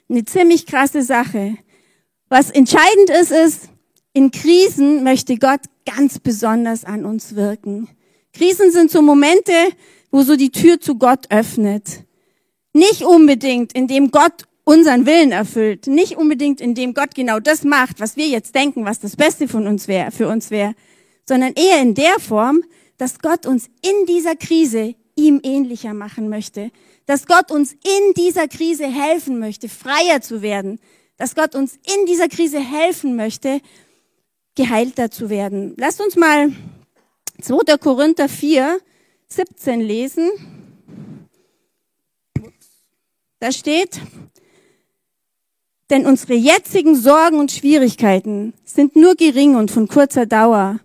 Eine 0.08 0.24
ziemlich 0.24 0.66
krasse 0.66 1.02
Sache. 1.02 1.56
Was 2.28 2.50
entscheidend 2.50 3.11
ist, 3.20 3.30
ist, 3.30 3.68
in 4.12 4.31
Krisen 4.31 5.05
möchte 5.05 5.37
Gott 5.37 5.61
ganz 5.87 6.18
besonders 6.18 6.85
an 6.85 7.05
uns 7.05 7.37
wirken. 7.37 7.88
Krisen 8.33 8.70
sind 8.73 8.90
so 8.90 9.03
Momente, 9.03 9.53
wo 10.11 10.23
so 10.23 10.37
die 10.37 10.51
Tür 10.51 10.81
zu 10.81 10.96
Gott 10.96 11.27
öffnet. 11.31 12.05
Nicht 12.73 13.03
unbedingt, 13.03 13.73
indem 13.73 14.11
Gott 14.11 14.46
unseren 14.64 15.07
Willen 15.07 15.33
erfüllt. 15.33 15.87
Nicht 15.87 16.16
unbedingt, 16.16 16.61
indem 16.61 16.94
Gott 16.94 17.14
genau 17.14 17.40
das 17.40 17.64
macht, 17.64 18.01
was 18.01 18.16
wir 18.16 18.29
jetzt 18.29 18.55
denken, 18.55 18.85
was 18.85 19.01
das 19.01 19.16
Beste 19.16 19.49
von 19.49 19.66
uns 19.66 19.88
wäre, 19.88 20.11
für 20.11 20.29
uns 20.29 20.51
wäre, 20.51 20.75
sondern 21.27 21.55
eher 21.55 21.81
in 21.81 21.94
der 21.94 22.18
Form, 22.20 22.62
dass 22.99 23.18
Gott 23.18 23.46
uns 23.46 23.68
in 23.83 24.07
dieser 24.07 24.37
Krise 24.37 24.94
ihm 25.16 25.40
ähnlicher 25.42 25.94
machen 25.94 26.29
möchte. 26.29 26.70
Dass 27.07 27.27
Gott 27.27 27.51
uns 27.51 27.73
in 27.73 28.14
dieser 28.16 28.46
Krise 28.46 28.87
helfen 28.87 29.38
möchte, 29.38 29.68
freier 29.68 30.20
zu 30.20 30.42
werden. 30.42 30.79
Dass 31.16 31.35
Gott 31.35 31.55
uns 31.55 31.75
in 31.75 32.07
dieser 32.07 32.29
Krise 32.29 32.61
helfen 32.61 33.16
möchte, 33.16 33.61
geheilter 34.54 35.10
zu 35.10 35.30
werden. 35.30 35.74
Lasst 35.76 36.00
uns 36.00 36.16
mal 36.16 36.52
2. 37.40 37.76
Korinther 37.78 38.28
4, 38.28 38.78
17 39.28 39.80
lesen. 39.80 40.28
Da 43.38 43.52
steht, 43.52 44.00
denn 45.88 46.06
unsere 46.06 46.34
jetzigen 46.34 46.94
Sorgen 46.94 47.38
und 47.38 47.50
Schwierigkeiten 47.50 48.54
sind 48.64 48.96
nur 48.96 49.14
gering 49.14 49.56
und 49.56 49.70
von 49.70 49.88
kurzer 49.88 50.26
Dauer. 50.26 50.78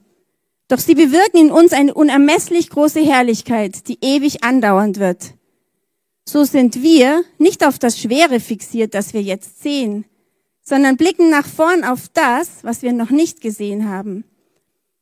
Doch 0.67 0.79
sie 0.79 0.95
bewirken 0.95 1.37
in 1.37 1.51
uns 1.51 1.73
eine 1.73 1.93
unermesslich 1.93 2.69
große 2.69 3.01
Herrlichkeit, 3.01 3.87
die 3.87 3.99
ewig 4.01 4.43
andauernd 4.43 4.99
wird. 4.99 5.33
So 6.27 6.43
sind 6.43 6.81
wir 6.81 7.23
nicht 7.37 7.63
auf 7.65 7.77
das 7.77 7.99
Schwere 7.99 8.39
fixiert, 8.39 8.95
das 8.95 9.13
wir 9.13 9.21
jetzt 9.21 9.61
sehen, 9.61 10.05
sondern 10.65 10.97
blicken 10.97 11.29
nach 11.29 11.47
vorn 11.47 11.83
auf 11.83 12.09
das, 12.13 12.63
was 12.63 12.81
wir 12.81 12.91
noch 12.91 13.11
nicht 13.11 13.39
gesehen 13.39 13.87
haben. 13.87 14.25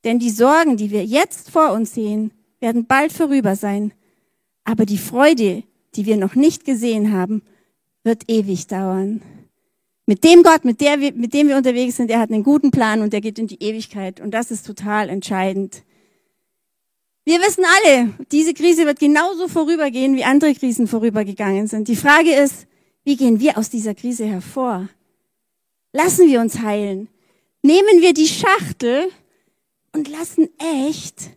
Denn 0.03 0.19
die 0.19 0.29
Sorgen, 0.29 0.75
die 0.75 0.91
wir 0.91 1.05
jetzt 1.05 1.49
vor 1.49 1.71
uns 1.71 1.93
sehen, 1.93 2.31
werden 2.59 2.85
bald 2.85 3.13
vorüber 3.13 3.55
sein. 3.55 3.93
Aber 4.65 4.85
die 4.85 4.97
Freude, 4.97 5.63
die 5.95 6.05
wir 6.05 6.17
noch 6.17 6.35
nicht 6.35 6.65
gesehen 6.65 7.13
haben, 7.13 7.41
wird 8.03 8.29
ewig 8.29 8.67
dauern. 8.67 9.21
Mit 10.05 10.25
dem 10.25 10.43
Gott, 10.43 10.65
mit, 10.65 10.81
der 10.81 10.99
wir, 10.99 11.13
mit 11.13 11.33
dem 11.33 11.47
wir 11.47 11.55
unterwegs 11.55 11.95
sind, 11.95 12.11
er 12.11 12.19
hat 12.19 12.29
einen 12.29 12.43
guten 12.43 12.71
Plan 12.71 13.01
und 13.01 13.13
der 13.13 13.21
geht 13.21 13.39
in 13.39 13.47
die 13.47 13.63
Ewigkeit. 13.63 14.19
Und 14.19 14.31
das 14.31 14.51
ist 14.51 14.67
total 14.67 15.07
entscheidend. 15.07 15.83
Wir 17.23 17.39
wissen 17.39 17.63
alle, 17.63 18.13
diese 18.33 18.53
Krise 18.53 18.85
wird 18.85 18.99
genauso 18.99 19.47
vorübergehen, 19.47 20.17
wie 20.17 20.25
andere 20.25 20.53
Krisen 20.53 20.87
vorübergegangen 20.87 21.67
sind. 21.67 21.87
Die 21.87 21.95
Frage 21.95 22.33
ist, 22.33 22.67
wie 23.05 23.15
gehen 23.15 23.39
wir 23.39 23.57
aus 23.57 23.69
dieser 23.69 23.95
Krise 23.95 24.25
hervor? 24.25 24.89
Lassen 25.93 26.27
wir 26.27 26.41
uns 26.41 26.59
heilen? 26.59 27.07
Nehmen 27.61 28.01
wir 28.01 28.13
die 28.13 28.27
Schachtel 28.27 29.09
und 29.93 30.09
lassen 30.09 30.49
echt 30.81 31.29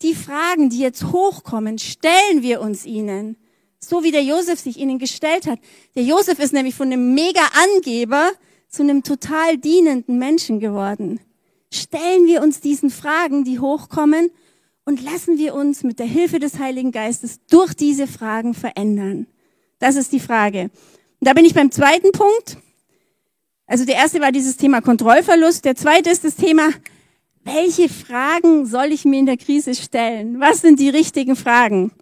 die 0.00 0.14
Fragen, 0.14 0.70
die 0.70 0.78
jetzt 0.78 1.12
hochkommen, 1.12 1.78
stellen 1.78 2.42
wir 2.42 2.62
uns 2.62 2.86
ihnen 2.86 3.36
so 3.88 4.02
wie 4.02 4.10
der 4.10 4.22
Josef 4.22 4.60
sich 4.60 4.78
ihnen 4.78 4.98
gestellt 4.98 5.46
hat. 5.46 5.58
Der 5.94 6.02
Josef 6.02 6.38
ist 6.38 6.52
nämlich 6.52 6.74
von 6.74 6.88
einem 6.88 7.14
Mega-Angeber 7.14 8.30
zu 8.68 8.82
einem 8.82 9.02
total 9.02 9.58
dienenden 9.58 10.18
Menschen 10.18 10.60
geworden. 10.60 11.20
Stellen 11.72 12.26
wir 12.26 12.42
uns 12.42 12.60
diesen 12.60 12.90
Fragen, 12.90 13.44
die 13.44 13.58
hochkommen, 13.58 14.30
und 14.88 15.02
lassen 15.02 15.36
wir 15.36 15.54
uns 15.54 15.82
mit 15.82 15.98
der 15.98 16.06
Hilfe 16.06 16.38
des 16.38 16.60
Heiligen 16.60 16.92
Geistes 16.92 17.40
durch 17.50 17.74
diese 17.74 18.06
Fragen 18.06 18.54
verändern. 18.54 19.26
Das 19.80 19.96
ist 19.96 20.12
die 20.12 20.20
Frage. 20.20 20.70
Und 21.18 21.28
da 21.28 21.32
bin 21.32 21.44
ich 21.44 21.54
beim 21.54 21.72
zweiten 21.72 22.12
Punkt. 22.12 22.58
Also 23.66 23.84
der 23.84 23.96
erste 23.96 24.20
war 24.20 24.32
dieses 24.32 24.56
Thema 24.56 24.80
Kontrollverlust. 24.80 25.64
Der 25.64 25.74
zweite 25.74 26.10
ist 26.10 26.24
das 26.24 26.36
Thema, 26.36 26.70
welche 27.44 27.88
Fragen 27.88 28.66
soll 28.66 28.86
ich 28.86 29.04
mir 29.04 29.18
in 29.18 29.26
der 29.26 29.36
Krise 29.36 29.74
stellen? 29.74 30.40
Was 30.40 30.60
sind 30.60 30.80
die 30.80 30.88
richtigen 30.88 31.36
Fragen? 31.36 31.92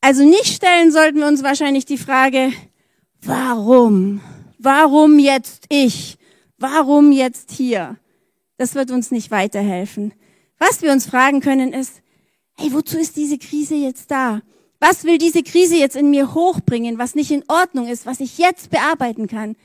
Also 0.00 0.22
nicht 0.24 0.46
stellen 0.46 0.90
sollten 0.90 1.18
wir 1.18 1.26
uns 1.26 1.42
wahrscheinlich 1.42 1.86
die 1.86 1.98
Frage, 1.98 2.52
warum? 3.22 4.20
Warum 4.58 5.18
jetzt 5.18 5.64
ich? 5.70 6.18
Warum 6.58 7.12
jetzt 7.12 7.50
hier? 7.50 7.96
Das 8.56 8.74
wird 8.74 8.90
uns 8.90 9.10
nicht 9.10 9.30
weiterhelfen. 9.30 10.12
Was 10.58 10.82
wir 10.82 10.92
uns 10.92 11.06
fragen 11.06 11.40
können 11.40 11.72
ist, 11.72 12.02
hey, 12.58 12.72
wozu 12.72 12.98
ist 12.98 13.16
diese 13.16 13.38
Krise 13.38 13.74
jetzt 13.74 14.10
da? 14.10 14.42
Was 14.78 15.04
will 15.04 15.18
diese 15.18 15.42
Krise 15.42 15.76
jetzt 15.76 15.96
in 15.96 16.10
mir 16.10 16.34
hochbringen, 16.34 16.98
was 16.98 17.14
nicht 17.14 17.30
in 17.30 17.44
Ordnung 17.48 17.88
ist, 17.88 18.06
was 18.06 18.20
ich 18.20 18.38
jetzt 18.38 18.70
bearbeiten 18.70 19.26
kann? 19.26 19.56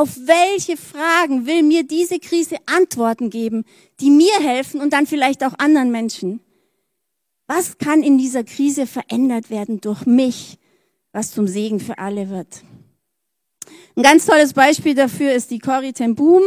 Auf 0.00 0.16
welche 0.24 0.78
Fragen 0.78 1.44
will 1.44 1.62
mir 1.62 1.82
diese 1.82 2.20
Krise 2.20 2.56
Antworten 2.64 3.28
geben, 3.28 3.66
die 4.00 4.08
mir 4.08 4.32
helfen 4.40 4.80
und 4.80 4.94
dann 4.94 5.06
vielleicht 5.06 5.44
auch 5.44 5.52
anderen 5.58 5.90
Menschen? 5.90 6.40
Was 7.46 7.76
kann 7.76 8.02
in 8.02 8.16
dieser 8.16 8.42
Krise 8.42 8.86
verändert 8.86 9.50
werden 9.50 9.82
durch 9.82 10.06
mich, 10.06 10.56
was 11.12 11.32
zum 11.32 11.46
Segen 11.46 11.80
für 11.80 11.98
alle 11.98 12.30
wird? 12.30 12.62
Ein 13.94 14.02
ganz 14.02 14.24
tolles 14.24 14.54
Beispiel 14.54 14.94
dafür 14.94 15.34
ist 15.34 15.50
die 15.50 15.58
Corrie 15.58 15.92
ten 15.92 16.14
Boom. 16.14 16.44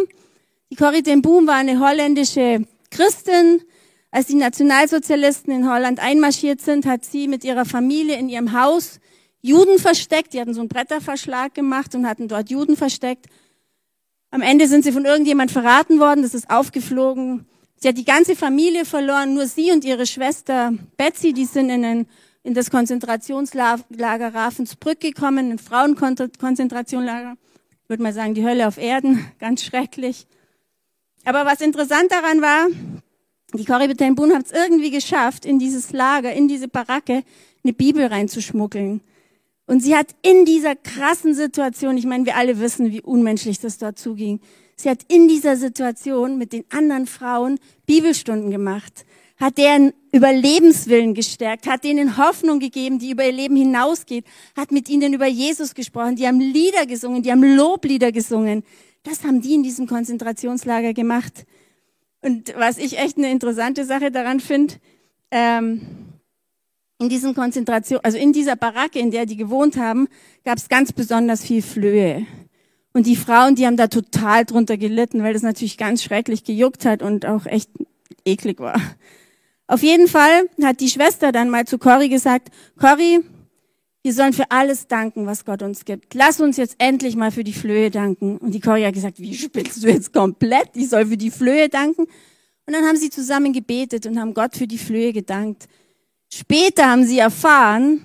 Die 0.71 0.75
Corrie 0.75 1.03
ten 1.03 1.21
Boom 1.21 1.45
war 1.45 1.57
eine 1.57 1.79
holländische 1.79 2.65
Christin. 2.89 3.61
Als 4.09 4.25
die 4.25 4.33
Nationalsozialisten 4.33 5.53
in 5.53 5.69
Holland 5.69 5.99
einmarschiert 5.99 6.59
sind, 6.59 6.87
hat 6.87 7.05
sie 7.05 7.27
mit 7.27 7.43
ihrer 7.43 7.65
Familie 7.65 8.17
in 8.17 8.29
ihrem 8.29 8.59
Haus 8.59 8.99
Juden 9.43 9.77
versteckt. 9.77 10.34
Die 10.34 10.39
hatten 10.39 10.56
so 10.56 10.62
einen 10.62 10.69
Bretterverschlag 10.69 11.53
gemacht 11.53 11.93
und 11.93 12.08
hatten 12.08 12.27
dort 12.27 12.49
Juden 12.49 12.75
versteckt. 12.75 13.27
Am 14.32 14.41
Ende 14.41 14.67
sind 14.67 14.84
sie 14.84 14.91
von 14.91 15.06
irgendjemand 15.06 15.51
verraten 15.51 15.99
worden, 15.99 16.23
das 16.23 16.34
ist 16.34 16.49
aufgeflogen. 16.49 17.45
Sie 17.75 17.88
hat 17.88 17.97
die 17.97 18.06
ganze 18.06 18.36
Familie 18.36 18.86
verloren, 18.86 19.36
nur 19.36 19.45
sie 19.45 19.71
und 19.71 19.84
ihre 19.84 20.08
Schwester 20.08 20.73
Betsy, 20.97 21.34
die 21.34 21.45
sind 21.45 21.69
in, 21.69 21.86
ein, 21.86 22.08
in 22.41 22.56
das 22.56 22.71
Konzentrationslager 22.71 24.34
Ravensbrück 24.34 25.01
gekommen, 25.01 25.51
ein 25.51 25.60
Frauenkonzentrationslager. 25.60 27.36
Ich 27.84 27.89
würde 27.89 28.01
mal 28.01 28.13
sagen, 28.13 28.34
die 28.34 28.43
Hölle 28.43 28.67
auf 28.67 28.77
Erden, 28.77 29.23
ganz 29.39 29.63
schrecklich. 29.63 30.25
Aber 31.25 31.45
was 31.45 31.62
interessant 31.62 32.12
daran 32.12 32.41
war, 32.41 32.67
die 33.53 33.65
Corrie 33.65 33.93
Boom 33.93 34.34
hat 34.34 34.45
es 34.45 34.51
irgendwie 34.51 34.89
geschafft, 34.89 35.45
in 35.45 35.60
dieses 35.60 35.91
Lager, 35.91 36.34
in 36.34 36.47
diese 36.47 36.69
Baracke, 36.69 37.23
eine 37.63 37.73
Bibel 37.73 38.08
reinzuschmuggeln. 38.08 39.01
Und 39.73 39.79
sie 39.79 39.95
hat 39.95 40.13
in 40.21 40.45
dieser 40.45 40.75
krassen 40.75 41.33
Situation, 41.33 41.97
ich 41.97 42.05
meine, 42.05 42.27
wir 42.27 42.38
alle 42.38 42.59
wissen, 42.59 42.91
wie 42.91 43.01
unmenschlich 43.01 43.59
das 43.59 43.79
dort 43.79 43.97
zuging, 43.97 44.39
sie 44.75 44.88
hat 44.88 44.99
in 45.07 45.27
dieser 45.27 45.57
Situation 45.57 46.38
mit 46.38 46.53
den 46.53 46.63
anderen 46.69 47.07
Frauen 47.07 47.57
Bibelstunden 47.88 48.51
gemacht, 48.51 49.03
hat 49.38 49.57
deren 49.57 49.91
Überlebenswillen 50.12 51.15
gestärkt, 51.15 51.65
hat 51.65 51.83
denen 51.83 52.19
Hoffnung 52.19 52.59
gegeben, 52.59 52.99
die 52.99 53.09
über 53.09 53.25
ihr 53.25 53.31
Leben 53.31 53.55
hinausgeht, 53.55 54.25
hat 54.55 54.71
mit 54.71 54.89
ihnen 54.89 55.12
über 55.12 55.25
Jesus 55.25 55.73
gesprochen, 55.73 56.17
die 56.17 56.27
haben 56.27 56.39
Lieder 56.39 56.86
gesungen, 56.86 57.23
die 57.23 57.31
haben 57.31 57.55
Loblieder 57.55 58.12
gesungen. 58.12 58.62
Das 59.01 59.23
haben 59.23 59.41
die 59.41 59.55
in 59.55 59.63
diesem 59.63 59.88
Konzentrationslager 59.88 60.93
gemacht. 60.93 61.47
Und 62.21 62.53
was 62.55 62.77
ich 62.77 62.99
echt 62.99 63.17
eine 63.17 63.31
interessante 63.31 63.86
Sache 63.86 64.12
daran 64.12 64.39
finde, 64.39 64.75
ähm, 65.31 66.12
in 66.99 67.10
diesen 67.10 67.34
Konzentration, 67.34 67.99
also 68.03 68.17
in 68.17 68.34
dieser 68.34 68.56
Baracke, 68.56 68.99
in 68.99 69.12
der 69.12 69.25
die 69.25 69.38
gewohnt 69.38 69.77
haben, 69.77 70.08
gab 70.45 70.58
es 70.58 70.69
ganz 70.69 70.93
besonders 70.93 71.43
viel 71.43 71.62
Flöhe. 71.62 72.25
Und 72.93 73.08
die 73.08 73.15
Frauen, 73.15 73.56
die 73.56 73.65
haben 73.65 73.77
da 73.77 73.88
total 73.88 74.45
drunter 74.45 74.77
gelitten, 74.77 75.23
weil 75.23 75.34
das 75.34 75.41
natürlich 75.41 75.77
ganz 75.77 76.03
schrecklich 76.03 76.43
gejuckt 76.43 76.86
hat 76.86 77.01
und 77.01 77.25
auch 77.25 77.45
echt 77.45 77.69
eklig 78.23 78.60
war. 78.60 78.79
Auf 79.67 79.82
jeden 79.82 80.08
Fall 80.08 80.49
hat 80.62 80.79
die 80.79 80.89
Schwester 80.89 81.32
dann 81.32 81.49
mal 81.49 81.65
zu 81.65 81.77
Cory 81.77 82.10
gesagt, 82.10 82.49
Cory, 82.79 83.21
wir 84.03 84.13
sollen 84.13 84.34
für 84.34 84.51
alles 84.51 84.88
danken, 84.88 85.25
was 85.25 85.45
Gott 85.45 85.63
uns 85.63 85.86
gibt. 85.86 86.13
Lass 86.13 86.41
uns 86.41 86.58
jetzt 86.58 86.75
endlich 86.77 87.15
mal 87.15 87.32
für 87.32 87.45
die 87.45 87.53
Flöhe 87.53 87.89
danken. 87.89 88.38
Und 88.38 88.51
die 88.51 88.60
Cory 88.60 88.84
hat 88.84 88.93
gesagt, 88.93 89.19
wie 89.19 89.34
spielst 89.34 89.82
du 89.82 89.88
jetzt 89.88 90.13
komplett? 90.13 90.69
Ich 90.75 90.89
soll 90.89 91.08
für 91.08 91.17
die 91.17 91.32
Flöhe 91.32 91.69
danken. 91.69 92.03
Und 92.65 92.73
dann 92.73 92.84
haben 92.84 92.97
sie 92.97 93.10
zusammen 93.10 93.53
gebetet 93.53 94.06
und 94.06 94.19
haben 94.19 94.34
Gott 94.34 94.56
für 94.56 94.67
die 94.67 94.77
Flöhe 94.77 95.13
gedankt. 95.13 95.67
Später 96.36 96.89
haben 96.89 97.06
sie 97.06 97.19
erfahren, 97.19 98.04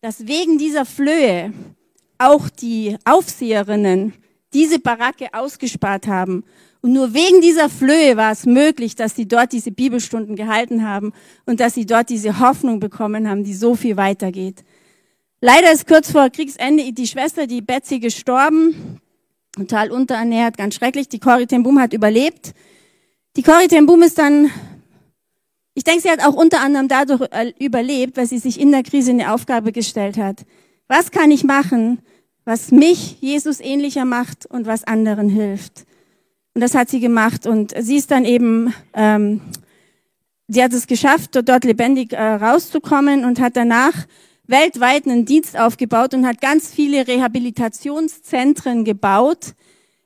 dass 0.00 0.26
wegen 0.26 0.58
dieser 0.58 0.84
Flöhe 0.84 1.52
auch 2.18 2.48
die 2.48 2.96
Aufseherinnen 3.04 4.14
diese 4.52 4.80
Baracke 4.80 5.32
ausgespart 5.32 6.08
haben. 6.08 6.42
Und 6.80 6.92
nur 6.92 7.14
wegen 7.14 7.40
dieser 7.40 7.68
Flöhe 7.68 8.16
war 8.16 8.32
es 8.32 8.46
möglich, 8.46 8.96
dass 8.96 9.14
sie 9.14 9.28
dort 9.28 9.52
diese 9.52 9.70
Bibelstunden 9.70 10.34
gehalten 10.34 10.84
haben 10.84 11.12
und 11.46 11.60
dass 11.60 11.74
sie 11.74 11.86
dort 11.86 12.08
diese 12.08 12.40
Hoffnung 12.40 12.80
bekommen 12.80 13.28
haben, 13.28 13.44
die 13.44 13.54
so 13.54 13.76
viel 13.76 13.96
weitergeht. 13.96 14.64
Leider 15.40 15.70
ist 15.70 15.86
kurz 15.86 16.10
vor 16.10 16.30
Kriegsende 16.30 16.92
die 16.92 17.06
Schwester, 17.06 17.46
die 17.46 17.60
Betsy, 17.60 18.00
gestorben. 18.00 19.00
Total 19.52 19.92
unterernährt, 19.92 20.56
ganz 20.56 20.74
schrecklich. 20.74 21.08
Die 21.08 21.20
Corrie 21.20 21.46
ten 21.46 21.62
Boom 21.62 21.78
hat 21.78 21.92
überlebt. 21.92 22.54
Die 23.36 23.42
Corrie 23.44 23.68
ten 23.68 23.86
Boom 23.86 24.02
ist 24.02 24.18
dann 24.18 24.50
ich 25.78 25.84
denke, 25.84 26.02
sie 26.02 26.10
hat 26.10 26.26
auch 26.26 26.34
unter 26.34 26.60
anderem 26.60 26.88
dadurch 26.88 27.20
äh, 27.30 27.52
überlebt, 27.60 28.16
weil 28.16 28.26
sie 28.26 28.38
sich 28.38 28.58
in 28.58 28.72
der 28.72 28.82
Krise 28.82 29.12
eine 29.12 29.32
Aufgabe 29.32 29.70
gestellt 29.70 30.18
hat. 30.18 30.44
Was 30.88 31.12
kann 31.12 31.30
ich 31.30 31.44
machen, 31.44 32.00
was 32.44 32.72
mich 32.72 33.18
Jesus 33.20 33.60
ähnlicher 33.60 34.04
macht 34.04 34.44
und 34.44 34.66
was 34.66 34.82
anderen 34.82 35.28
hilft? 35.28 35.86
Und 36.52 36.62
das 36.62 36.74
hat 36.74 36.88
sie 36.88 36.98
gemacht. 36.98 37.46
Und 37.46 37.74
sie 37.78 37.94
ist 37.94 38.10
dann 38.10 38.24
eben, 38.24 38.74
ähm, 38.92 39.40
sie 40.48 40.64
hat 40.64 40.72
es 40.72 40.88
geschafft, 40.88 41.38
dort 41.44 41.62
lebendig 41.62 42.12
äh, 42.12 42.20
rauszukommen 42.24 43.24
und 43.24 43.38
hat 43.38 43.56
danach 43.56 43.94
weltweit 44.48 45.06
einen 45.06 45.26
Dienst 45.26 45.56
aufgebaut 45.56 46.12
und 46.12 46.26
hat 46.26 46.40
ganz 46.40 46.74
viele 46.74 47.06
Rehabilitationszentren 47.06 48.84
gebaut, 48.84 49.54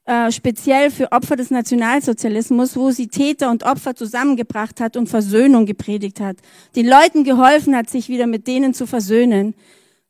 äh, 0.05 0.33
speziell 0.33 0.91
für 0.91 1.12
Opfer 1.12 1.37
des 1.37 1.51
Nationalsozialismus, 1.51 2.77
wo 2.77 2.91
sie 2.91 3.07
Täter 3.07 3.51
und 3.51 3.62
Opfer 3.62 3.95
zusammengebracht 3.95 4.81
hat 4.81 4.97
und 4.97 5.09
Versöhnung 5.09 5.65
gepredigt 5.65 6.21
hat. 6.21 6.38
Den 6.75 6.88
Leuten 6.88 7.23
geholfen 7.25 7.77
hat, 7.77 7.88
sich 7.88 8.09
wieder 8.09 8.27
mit 8.27 8.47
denen 8.47 8.75
zu 8.75 8.87
versöhnen. 8.87 9.55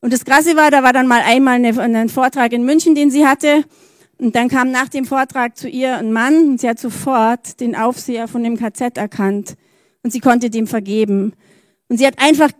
Und 0.00 0.12
das 0.12 0.24
Krasse 0.24 0.56
war, 0.56 0.70
da 0.70 0.82
war 0.82 0.92
dann 0.92 1.06
mal 1.06 1.20
einmal 1.20 1.54
eine, 1.54 1.78
ein 1.78 2.08
Vortrag 2.08 2.52
in 2.52 2.64
München, 2.64 2.94
den 2.94 3.10
sie 3.10 3.26
hatte. 3.26 3.64
Und 4.18 4.34
dann 4.34 4.48
kam 4.48 4.70
nach 4.70 4.88
dem 4.88 5.04
Vortrag 5.04 5.56
zu 5.56 5.68
ihr 5.68 5.96
ein 5.96 6.12
Mann 6.12 6.48
und 6.48 6.60
sie 6.60 6.68
hat 6.68 6.78
sofort 6.78 7.60
den 7.60 7.76
Aufseher 7.76 8.28
von 8.28 8.42
dem 8.42 8.56
KZ 8.56 8.96
erkannt. 8.96 9.56
Und 10.02 10.12
sie 10.12 10.20
konnte 10.20 10.48
dem 10.48 10.66
vergeben. 10.66 11.34
Und 11.88 11.98
sie 11.98 12.06
hat 12.06 12.18
einfach 12.18 12.50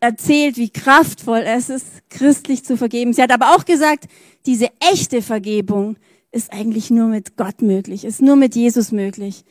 erzählt, 0.00 0.56
wie 0.56 0.70
kraftvoll 0.70 1.42
es 1.44 1.70
ist, 1.70 1.86
christlich 2.08 2.64
zu 2.64 2.76
vergeben. 2.76 3.12
Sie 3.12 3.22
hat 3.22 3.32
aber 3.32 3.56
auch 3.56 3.64
gesagt, 3.64 4.04
diese 4.46 4.68
echte 4.80 5.22
Vergebung, 5.22 5.96
ist 6.30 6.52
eigentlich 6.52 6.90
nur 6.90 7.06
mit 7.06 7.36
Gott 7.36 7.62
möglich, 7.62 8.04
ist 8.04 8.20
nur 8.20 8.36
mit 8.36 8.54
Jesus 8.54 8.92
möglich. 8.92 9.44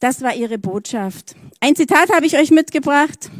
Das 0.00 0.22
war 0.22 0.34
ihre 0.34 0.58
Botschaft. 0.58 1.36
Ein 1.60 1.76
Zitat 1.76 2.12
habe 2.12 2.26
ich 2.26 2.36
euch 2.36 2.50
mitgebracht. 2.50 3.30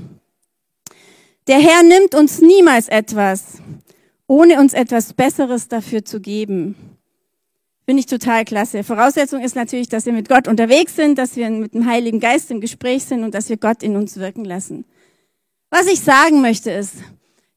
Der 1.46 1.58
Herr 1.58 1.82
nimmt 1.82 2.14
uns 2.14 2.40
niemals 2.40 2.88
etwas, 2.88 3.58
ohne 4.26 4.58
uns 4.58 4.72
etwas 4.72 5.12
Besseres 5.12 5.68
dafür 5.68 6.04
zu 6.04 6.20
geben. 6.20 6.74
Finde 7.84 8.00
ich 8.00 8.06
total 8.06 8.46
klasse. 8.46 8.82
Voraussetzung 8.82 9.42
ist 9.42 9.56
natürlich, 9.56 9.90
dass 9.90 10.06
wir 10.06 10.14
mit 10.14 10.28
Gott 10.28 10.48
unterwegs 10.48 10.96
sind, 10.96 11.18
dass 11.18 11.36
wir 11.36 11.50
mit 11.50 11.74
dem 11.74 11.84
Heiligen 11.84 12.18
Geist 12.18 12.50
im 12.50 12.62
Gespräch 12.62 13.04
sind 13.04 13.24
und 13.24 13.34
dass 13.34 13.50
wir 13.50 13.58
Gott 13.58 13.82
in 13.82 13.96
uns 13.96 14.16
wirken 14.16 14.46
lassen. 14.46 14.86
Was 15.68 15.86
ich 15.86 16.00
sagen 16.00 16.40
möchte 16.40 16.70
ist, 16.70 16.94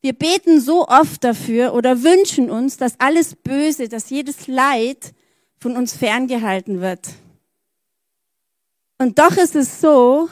wir 0.02 0.12
beten 0.12 0.60
so 0.60 0.86
oft 0.88 1.24
dafür 1.24 1.74
oder 1.74 2.04
wünschen 2.04 2.50
uns, 2.50 2.76
dass 2.76 3.00
alles 3.00 3.36
Böse, 3.36 3.88
dass 3.88 4.10
jedes 4.10 4.48
Leid 4.48 5.14
von 5.60 5.76
uns 5.76 5.96
ferngehalten 5.96 6.82
wird. 6.82 7.08
Und 8.98 9.20
doch 9.20 9.38
ist 9.38 9.56
es 9.56 9.80
so, 9.82 10.30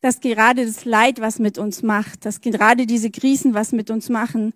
dass 0.00 0.20
gerade 0.20 0.66
das 0.66 0.84
Leid 0.84 1.20
was 1.20 1.38
mit 1.38 1.58
uns 1.58 1.82
macht, 1.82 2.24
dass 2.24 2.40
gerade 2.40 2.86
diese 2.86 3.10
Krisen 3.10 3.54
was 3.54 3.72
mit 3.72 3.90
uns 3.90 4.08
machen. 4.08 4.54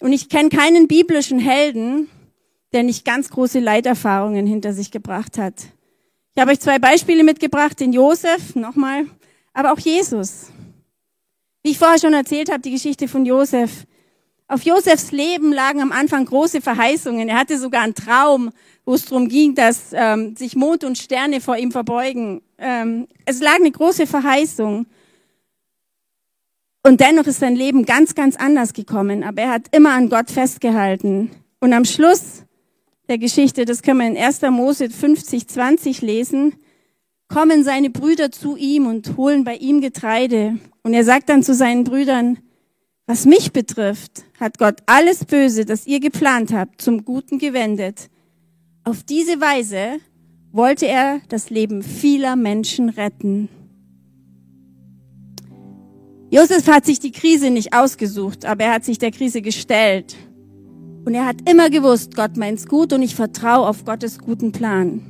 Und 0.00 0.12
ich 0.12 0.28
kenne 0.28 0.48
keinen 0.48 0.86
biblischen 0.86 1.38
Helden, 1.38 2.08
der 2.72 2.82
nicht 2.82 3.04
ganz 3.04 3.30
große 3.30 3.60
Leiterfahrungen 3.60 4.46
hinter 4.46 4.72
sich 4.72 4.90
gebracht 4.90 5.38
hat. 5.38 5.54
Ich 6.34 6.40
habe 6.40 6.52
euch 6.52 6.60
zwei 6.60 6.78
Beispiele 6.78 7.24
mitgebracht, 7.24 7.80
den 7.80 7.92
Josef, 7.92 8.54
nochmal, 8.54 9.06
aber 9.52 9.72
auch 9.72 9.78
Jesus. 9.80 10.52
Wie 11.64 11.70
ich 11.70 11.78
vorher 11.78 11.98
schon 11.98 12.14
erzählt 12.14 12.50
habe, 12.50 12.60
die 12.60 12.70
Geschichte 12.70 13.08
von 13.08 13.26
Josef. 13.26 13.86
Auf 14.50 14.62
Josefs 14.62 15.12
Leben 15.12 15.52
lagen 15.52 15.82
am 15.82 15.92
Anfang 15.92 16.24
große 16.24 16.62
Verheißungen. 16.62 17.28
Er 17.28 17.38
hatte 17.38 17.58
sogar 17.58 17.82
einen 17.82 17.94
Traum, 17.94 18.50
wo 18.86 18.94
es 18.94 19.04
darum 19.04 19.28
ging, 19.28 19.54
dass 19.54 19.92
ähm, 19.92 20.36
sich 20.36 20.56
Mond 20.56 20.84
und 20.84 20.96
Sterne 20.96 21.42
vor 21.42 21.58
ihm 21.58 21.70
verbeugen. 21.70 22.40
Ähm, 22.56 23.08
es 23.26 23.40
lag 23.40 23.56
eine 23.56 23.70
große 23.70 24.06
Verheißung. 24.06 24.86
Und 26.82 27.00
dennoch 27.00 27.26
ist 27.26 27.40
sein 27.40 27.56
Leben 27.56 27.84
ganz, 27.84 28.14
ganz 28.14 28.36
anders 28.36 28.72
gekommen. 28.72 29.22
Aber 29.22 29.42
er 29.42 29.50
hat 29.50 29.66
immer 29.72 29.90
an 29.90 30.08
Gott 30.08 30.30
festgehalten. 30.30 31.30
Und 31.60 31.74
am 31.74 31.84
Schluss 31.84 32.44
der 33.10 33.18
Geschichte, 33.18 33.66
das 33.66 33.82
können 33.82 33.98
wir 33.98 34.06
in 34.06 34.16
1. 34.16 34.40
Mose 34.50 34.88
50, 34.88 35.46
20 35.46 36.00
lesen, 36.00 36.54
kommen 37.28 37.64
seine 37.64 37.90
Brüder 37.90 38.30
zu 38.30 38.56
ihm 38.56 38.86
und 38.86 39.18
holen 39.18 39.44
bei 39.44 39.56
ihm 39.56 39.82
Getreide. 39.82 40.58
Und 40.82 40.94
er 40.94 41.04
sagt 41.04 41.28
dann 41.28 41.42
zu 41.42 41.52
seinen 41.52 41.84
Brüdern, 41.84 42.38
was 43.08 43.26
mich 43.26 43.52
betrifft, 43.52 44.24
hat 44.38 44.58
Gott 44.58 44.82
alles 44.86 45.24
Böse, 45.24 45.64
das 45.64 45.88
ihr 45.88 45.98
geplant 45.98 46.52
habt, 46.52 46.80
zum 46.80 47.04
Guten 47.04 47.40
gewendet 47.40 48.08
auf 48.88 49.02
diese 49.02 49.38
Weise 49.38 50.00
wollte 50.50 50.86
er 50.86 51.20
das 51.28 51.50
Leben 51.50 51.82
vieler 51.82 52.36
Menschen 52.36 52.88
retten. 52.88 53.50
Josef 56.30 56.66
hat 56.68 56.86
sich 56.86 56.98
die 56.98 57.12
Krise 57.12 57.50
nicht 57.50 57.74
ausgesucht, 57.74 58.46
aber 58.46 58.64
er 58.64 58.72
hat 58.72 58.86
sich 58.86 58.98
der 58.98 59.10
Krise 59.10 59.42
gestellt. 59.42 60.16
Und 61.04 61.14
er 61.14 61.26
hat 61.26 61.50
immer 61.50 61.68
gewusst, 61.68 62.16
Gott 62.16 62.38
meint's 62.38 62.66
gut 62.66 62.94
und 62.94 63.02
ich 63.02 63.14
vertraue 63.14 63.68
auf 63.68 63.84
Gottes 63.84 64.18
guten 64.18 64.52
Plan. 64.52 65.02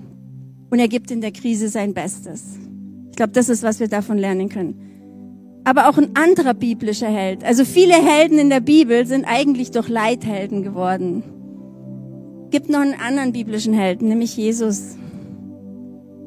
Und 0.70 0.80
er 0.80 0.88
gibt 0.88 1.12
in 1.12 1.20
der 1.20 1.30
Krise 1.30 1.68
sein 1.68 1.94
Bestes. 1.94 2.58
Ich 3.10 3.16
glaube, 3.16 3.32
das 3.32 3.48
ist, 3.48 3.62
was 3.62 3.78
wir 3.78 3.86
davon 3.86 4.18
lernen 4.18 4.48
können. 4.48 4.87
Aber 5.68 5.88
auch 5.88 5.98
ein 5.98 6.16
anderer 6.16 6.54
biblischer 6.54 7.08
Held. 7.08 7.44
Also 7.44 7.64
viele 7.64 7.94
Helden 7.94 8.38
in 8.38 8.48
der 8.48 8.60
Bibel 8.60 9.06
sind 9.06 9.24
eigentlich 9.24 9.70
durch 9.70 9.88
Leithelden 9.88 10.62
geworden 10.62 11.22
gibt 12.50 12.70
noch 12.70 12.80
einen 12.80 12.94
anderen 12.94 13.32
biblischen 13.32 13.74
Helden, 13.74 14.08
nämlich 14.08 14.36
Jesus. 14.36 14.96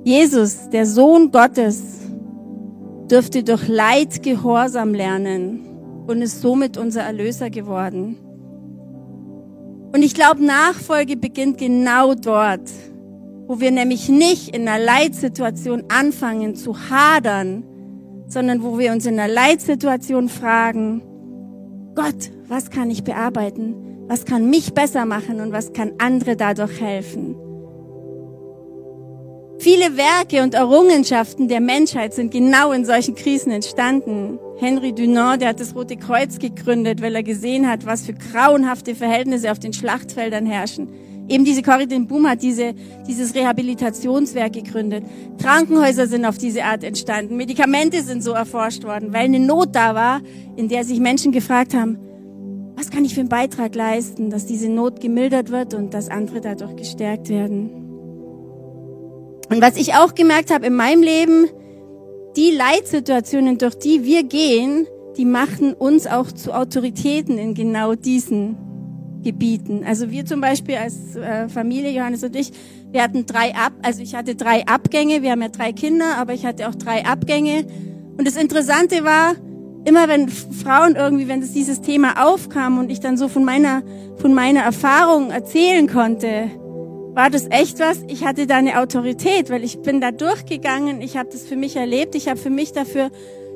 Jesus, 0.03 0.69
der 0.69 0.85
Sohn 0.85 1.31
Gottes, 1.31 1.81
dürfte 3.09 3.43
durch 3.43 3.67
Leid 3.67 4.23
Gehorsam 4.23 4.93
lernen 4.93 5.61
und 6.07 6.21
ist 6.21 6.41
somit 6.41 6.77
unser 6.77 7.01
Erlöser 7.01 7.49
geworden. 7.49 8.17
Und 9.93 10.03
ich 10.03 10.13
glaube, 10.13 10.43
Nachfolge 10.43 11.17
beginnt 11.17 11.57
genau 11.57 12.13
dort, 12.13 12.69
wo 13.47 13.59
wir 13.59 13.71
nämlich 13.71 14.07
nicht 14.07 14.55
in 14.55 14.67
einer 14.67 14.83
Leitsituation 14.83 15.83
anfangen 15.89 16.55
zu 16.55 16.89
hadern, 16.89 17.63
sondern 18.31 18.63
wo 18.63 18.79
wir 18.79 18.91
uns 18.93 19.05
in 19.05 19.19
einer 19.19 19.31
Leitsituation 19.31 20.29
fragen, 20.29 21.01
Gott, 21.95 22.31
was 22.47 22.69
kann 22.69 22.89
ich 22.89 23.03
bearbeiten? 23.03 23.75
Was 24.07 24.25
kann 24.25 24.49
mich 24.49 24.73
besser 24.73 25.05
machen 25.05 25.41
und 25.41 25.51
was 25.51 25.73
kann 25.73 25.91
andere 25.97 26.37
dadurch 26.37 26.79
helfen? 26.79 27.35
Viele 29.59 29.95
Werke 29.95 30.41
und 30.41 30.53
Errungenschaften 30.53 31.47
der 31.47 31.59
Menschheit 31.59 32.13
sind 32.13 32.31
genau 32.31 32.71
in 32.71 32.83
solchen 32.83 33.15
Krisen 33.15 33.51
entstanden. 33.51 34.39
Henry 34.57 34.93
Dunant, 34.93 35.41
der 35.41 35.49
hat 35.49 35.59
das 35.59 35.75
Rote 35.75 35.97
Kreuz 35.97 36.39
gegründet, 36.39 37.01
weil 37.01 37.13
er 37.13 37.23
gesehen 37.23 37.69
hat, 37.69 37.85
was 37.85 38.05
für 38.05 38.13
grauenhafte 38.13 38.95
Verhältnisse 38.95 39.51
auf 39.51 39.59
den 39.59 39.73
Schlachtfeldern 39.73 40.45
herrschen. 40.45 40.87
Eben 41.31 41.45
diese 41.45 41.61
Corrie 41.61 41.87
ten 41.87 42.07
Boom 42.07 42.27
hat 42.27 42.41
diese, 42.41 42.73
dieses 43.07 43.33
Rehabilitationswerk 43.33 44.51
gegründet. 44.51 45.05
Krankenhäuser 45.41 46.05
sind 46.05 46.25
auf 46.25 46.37
diese 46.37 46.65
Art 46.65 46.83
entstanden. 46.83 47.37
Medikamente 47.37 48.01
sind 48.01 48.21
so 48.21 48.31
erforscht 48.31 48.83
worden, 48.83 49.13
weil 49.13 49.23
eine 49.23 49.39
Not 49.39 49.73
da 49.73 49.95
war, 49.95 50.19
in 50.57 50.67
der 50.67 50.83
sich 50.83 50.99
Menschen 50.99 51.31
gefragt 51.31 51.73
haben, 51.73 51.97
was 52.75 52.89
kann 52.89 53.05
ich 53.05 53.13
für 53.13 53.21
einen 53.21 53.29
Beitrag 53.29 53.75
leisten, 53.75 54.29
dass 54.29 54.45
diese 54.45 54.67
Not 54.67 54.99
gemildert 54.99 55.51
wird 55.51 55.73
und 55.73 55.93
dass 55.93 56.09
andere 56.09 56.41
dadurch 56.41 56.75
gestärkt 56.75 57.29
werden. 57.29 57.69
Und 59.49 59.61
was 59.61 59.77
ich 59.77 59.93
auch 59.93 60.13
gemerkt 60.13 60.53
habe 60.53 60.65
in 60.65 60.75
meinem 60.75 61.01
Leben, 61.01 61.47
die 62.35 62.51
Leitsituationen, 62.51 63.57
durch 63.57 63.75
die 63.75 64.03
wir 64.03 64.23
gehen, 64.23 64.85
die 65.15 65.25
machen 65.25 65.73
uns 65.75 66.07
auch 66.07 66.29
zu 66.29 66.53
Autoritäten 66.53 67.37
in 67.37 67.53
genau 67.53 67.95
diesen 67.95 68.57
Gebieten. 69.23 69.83
Also 69.85 70.11
wir 70.11 70.25
zum 70.25 70.41
Beispiel 70.41 70.75
als 70.75 71.15
äh, 71.15 71.47
Familie, 71.49 71.91
Johannes 71.91 72.23
und 72.23 72.35
ich, 72.35 72.51
wir 72.91 73.03
hatten 73.03 73.25
drei 73.25 73.55
Ab, 73.55 73.73
also 73.81 74.01
ich 74.01 74.15
hatte 74.15 74.35
drei 74.35 74.65
Abgänge, 74.65 75.21
wir 75.21 75.31
haben 75.31 75.41
ja 75.41 75.49
drei 75.49 75.71
Kinder, 75.71 76.17
aber 76.17 76.33
ich 76.33 76.45
hatte 76.45 76.67
auch 76.67 76.75
drei 76.75 77.05
Abgänge. 77.05 77.65
Und 78.17 78.27
das 78.27 78.35
Interessante 78.35 79.03
war, 79.03 79.35
immer 79.85 80.07
wenn 80.07 80.29
Frauen 80.29 80.95
irgendwie, 80.95 81.27
wenn 81.27 81.41
es 81.41 81.53
dieses 81.53 81.81
Thema 81.81 82.25
aufkam 82.25 82.77
und 82.77 82.91
ich 82.91 82.99
dann 82.99 83.17
so 83.17 83.27
von 83.27 83.43
meiner, 83.43 83.83
von 84.17 84.33
meiner 84.33 84.61
Erfahrung 84.61 85.31
erzählen 85.31 85.87
konnte, 85.87 86.51
war 87.13 87.29
das 87.29 87.47
echt 87.49 87.79
was. 87.79 88.03
Ich 88.07 88.25
hatte 88.25 88.47
da 88.47 88.57
eine 88.57 88.79
Autorität, 88.79 89.49
weil 89.49 89.63
ich 89.63 89.81
bin 89.81 90.01
da 90.01 90.11
durchgegangen, 90.11 91.01
ich 91.01 91.17
habe 91.17 91.29
das 91.31 91.43
für 91.43 91.55
mich 91.55 91.75
erlebt, 91.75 92.15
ich 92.15 92.27
habe 92.27 92.39
für 92.39 92.49
mich 92.49 92.71
dafür 92.71 93.09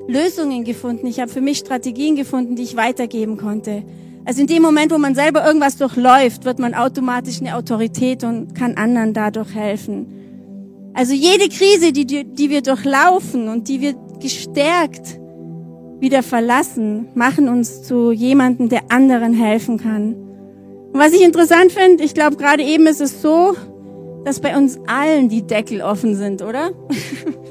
Lösungen 0.07 0.63
gefunden, 0.63 1.07
ich 1.07 1.19
habe 1.19 1.31
für 1.31 1.41
mich 1.41 1.59
Strategien 1.59 2.15
gefunden, 2.15 2.55
die 2.55 2.63
ich 2.63 2.75
weitergeben 2.75 3.37
konnte. 3.37 3.83
Also 4.25 4.41
in 4.41 4.47
dem 4.47 4.63
Moment, 4.63 4.91
wo 4.91 4.97
man 4.97 5.13
selber 5.13 5.45
irgendwas 5.45 5.77
durchläuft, 5.77 6.45
wird 6.45 6.57
man 6.57 6.73
automatisch 6.73 7.39
eine 7.39 7.55
Autorität 7.55 8.23
und 8.23 8.55
kann 8.55 8.75
anderen 8.75 9.13
dadurch 9.13 9.53
helfen. 9.53 10.91
Also 10.95 11.13
jede 11.13 11.47
Krise, 11.49 11.91
die, 11.91 12.05
die 12.05 12.49
wir 12.49 12.61
durchlaufen 12.61 13.49
und 13.49 13.67
die 13.67 13.81
wir 13.81 13.93
gestärkt 14.19 15.19
wieder 15.99 16.23
verlassen, 16.23 17.07
machen 17.13 17.49
uns 17.49 17.83
zu 17.83 18.11
jemandem, 18.11 18.69
der 18.69 18.91
anderen 18.91 19.33
helfen 19.33 19.77
kann. 19.77 20.15
Und 20.93 20.99
was 20.99 21.13
ich 21.13 21.21
interessant 21.21 21.71
finde, 21.71 22.03
ich 22.03 22.13
glaube, 22.13 22.37
gerade 22.37 22.63
eben 22.63 22.87
ist 22.87 23.01
es 23.01 23.21
so, 23.21 23.55
dass 24.23 24.39
bei 24.39 24.57
uns 24.57 24.79
allen 24.87 25.29
die 25.29 25.43
Deckel 25.43 25.81
offen 25.81 26.15
sind, 26.15 26.41
oder? 26.41 26.71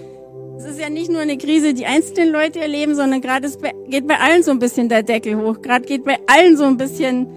Ist 0.75 0.81
ja 0.81 0.91
nicht 0.91 1.09
nur 1.09 1.21
eine 1.21 1.39
Krise, 1.39 1.73
die 1.73 1.87
einzelne 1.87 2.33
Leute 2.33 2.59
erleben, 2.59 2.97
sondern 2.97 3.21
gerade 3.21 3.49
geht 3.87 4.09
bei 4.09 4.19
allen 4.19 4.43
so 4.43 4.51
ein 4.51 4.59
bisschen 4.59 4.89
der 4.89 5.05
Deckel 5.05 5.37
hoch. 5.37 5.63
Gerade 5.63 5.87
geht 5.87 6.03
bei 6.03 6.19
allen 6.27 6.57
so 6.57 6.65
ein 6.65 6.77
bisschen, 6.77 7.29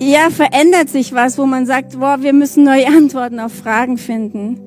ja, 0.00 0.28
verändert 0.28 0.90
sich 0.90 1.14
was, 1.14 1.38
wo 1.38 1.46
man 1.46 1.64
sagt, 1.64 1.98
boah, 1.98 2.18
wir 2.20 2.34
müssen 2.34 2.62
neue 2.62 2.86
Antworten 2.94 3.40
auf 3.40 3.54
Fragen 3.54 3.96
finden. 3.96 4.60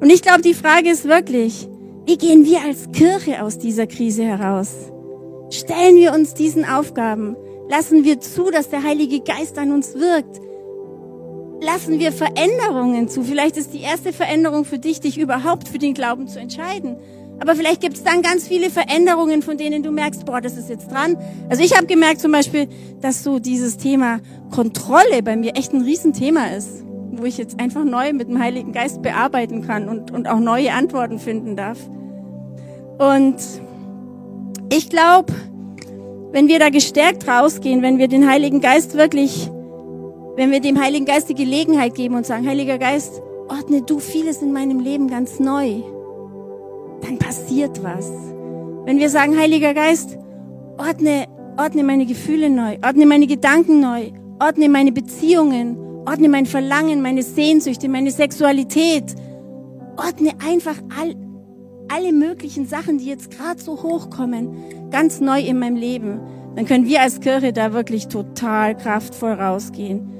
Und 0.00 0.10
ich 0.10 0.22
glaube, 0.22 0.42
die 0.42 0.54
Frage 0.54 0.90
ist 0.90 1.04
wirklich, 1.04 1.68
wie 2.04 2.18
gehen 2.18 2.44
wir 2.44 2.60
als 2.62 2.90
Kirche 2.90 3.40
aus 3.40 3.56
dieser 3.56 3.86
Krise 3.86 4.24
heraus? 4.24 4.90
Stellen 5.50 5.94
wir 5.94 6.14
uns 6.14 6.34
diesen 6.34 6.64
Aufgaben? 6.64 7.36
Lassen 7.70 8.02
wir 8.02 8.18
zu, 8.18 8.50
dass 8.50 8.70
der 8.70 8.82
Heilige 8.82 9.20
Geist 9.20 9.56
an 9.56 9.70
uns 9.70 9.94
wirkt. 9.94 10.40
Lassen 11.64 11.98
wir 11.98 12.12
Veränderungen 12.12 13.08
zu. 13.08 13.22
Vielleicht 13.22 13.56
ist 13.56 13.72
die 13.72 13.80
erste 13.80 14.12
Veränderung 14.12 14.64
für 14.64 14.78
dich, 14.78 15.00
dich 15.00 15.18
überhaupt 15.18 15.68
für 15.68 15.78
den 15.78 15.94
Glauben 15.94 16.28
zu 16.28 16.38
entscheiden. 16.38 16.96
Aber 17.40 17.56
vielleicht 17.56 17.80
gibt 17.80 17.96
es 17.96 18.04
dann 18.04 18.22
ganz 18.22 18.46
viele 18.46 18.70
Veränderungen, 18.70 19.40
von 19.40 19.56
denen 19.56 19.82
du 19.82 19.90
merkst, 19.90 20.26
boah, 20.26 20.40
das 20.40 20.56
ist 20.56 20.68
jetzt 20.68 20.90
dran. 20.90 21.16
Also 21.48 21.62
ich 21.62 21.76
habe 21.76 21.86
gemerkt 21.86 22.20
zum 22.20 22.32
Beispiel, 22.32 22.68
dass 23.00 23.24
so 23.24 23.38
dieses 23.38 23.78
Thema 23.78 24.20
Kontrolle 24.50 25.22
bei 25.22 25.36
mir 25.36 25.56
echt 25.56 25.72
ein 25.72 25.82
Riesenthema 25.82 26.48
ist, 26.48 26.84
wo 27.12 27.24
ich 27.24 27.38
jetzt 27.38 27.58
einfach 27.58 27.84
neu 27.84 28.12
mit 28.12 28.28
dem 28.28 28.38
Heiligen 28.38 28.72
Geist 28.72 29.00
bearbeiten 29.00 29.66
kann 29.66 29.88
und, 29.88 30.10
und 30.10 30.28
auch 30.28 30.40
neue 30.40 30.72
Antworten 30.72 31.18
finden 31.18 31.56
darf. 31.56 31.78
Und 32.98 33.36
ich 34.70 34.90
glaube, 34.90 35.32
wenn 36.32 36.46
wir 36.48 36.58
da 36.58 36.68
gestärkt 36.68 37.26
rausgehen, 37.26 37.80
wenn 37.80 37.98
wir 37.98 38.08
den 38.08 38.28
Heiligen 38.28 38.60
Geist 38.60 38.96
wirklich, 38.96 39.50
wenn 40.36 40.50
wir 40.50 40.60
dem 40.60 40.80
Heiligen 40.80 41.04
Geist 41.04 41.28
die 41.28 41.34
Gelegenheit 41.34 41.94
geben 41.94 42.16
und 42.16 42.26
sagen, 42.26 42.46
Heiliger 42.46 42.78
Geist, 42.78 43.22
ordne 43.48 43.82
du 43.82 43.98
vieles 44.00 44.42
in 44.42 44.52
meinem 44.52 44.80
Leben 44.80 45.08
ganz 45.08 45.38
neu, 45.38 45.82
dann 47.02 47.18
passiert 47.18 47.82
was. 47.82 48.10
Wenn 48.84 48.98
wir 48.98 49.10
sagen, 49.10 49.38
Heiliger 49.38 49.74
Geist, 49.74 50.18
ordne, 50.78 51.26
ordne 51.56 51.84
meine 51.84 52.06
Gefühle 52.06 52.50
neu, 52.50 52.78
ordne 52.84 53.06
meine 53.06 53.26
Gedanken 53.26 53.80
neu, 53.80 54.10
ordne 54.40 54.68
meine 54.68 54.92
Beziehungen, 54.92 55.78
ordne 56.06 56.28
mein 56.28 56.46
Verlangen, 56.46 57.00
meine 57.00 57.22
Sehnsüchte, 57.22 57.88
meine 57.88 58.10
Sexualität, 58.10 59.14
ordne 59.96 60.32
einfach 60.44 60.76
all, 61.00 61.14
alle 61.88 62.12
möglichen 62.12 62.66
Sachen, 62.66 62.98
die 62.98 63.06
jetzt 63.06 63.30
gerade 63.30 63.60
so 63.60 63.82
hochkommen, 63.82 64.90
ganz 64.90 65.20
neu 65.20 65.40
in 65.40 65.58
meinem 65.60 65.76
Leben, 65.76 66.20
dann 66.56 66.66
können 66.66 66.86
wir 66.86 67.02
als 67.02 67.20
Kirche 67.20 67.52
da 67.52 67.72
wirklich 67.72 68.08
total 68.08 68.76
kraftvoll 68.76 69.32
rausgehen. 69.32 70.13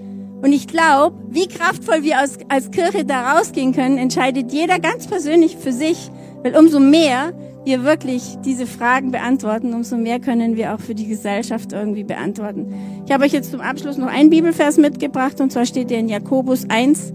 Und 0.45 0.53
ich 0.53 0.67
glaube, 0.67 1.17
wie 1.31 1.49
kraftvoll 1.49 2.03
wir 2.03 2.19
als, 2.19 2.37
als 2.51 2.71
Kirche 2.71 3.07
da 3.07 3.33
rausgehen 3.33 3.73
können, 3.73 3.97
entscheidet 3.97 4.53
jeder 4.53 4.79
ganz 4.79 5.07
persönlich 5.07 5.57
für 5.57 5.73
sich, 5.73 6.11
weil 6.43 6.55
umso 6.55 6.81
mehr 6.81 7.33
wir 7.65 7.83
wirklich 7.83 8.37
diese 8.45 8.67
Fragen 8.67 9.11
beantworten, 9.11 9.73
umso 9.73 9.97
mehr 9.97 10.21
können 10.21 10.59
wir 10.59 10.75
auch 10.75 10.81
für 10.81 10.95
die 10.95 11.07
Gesellschaft 11.07 11.73
irgendwie 11.73 12.05
beantworten. 12.05 12.75
Ich 13.07 13.11
habe 13.11 13.25
euch 13.25 13.33
jetzt 13.33 13.53
zum 13.53 13.63
Abschluss 13.63 13.97
noch 13.97 14.09
einen 14.09 14.29
Bibelvers 14.29 14.77
mitgebracht, 14.77 15.41
und 15.41 15.51
zwar 15.51 15.65
steht 15.65 15.89
der 15.89 16.01
in 16.01 16.11
Jakobus 16.11 16.69
1, 16.69 17.15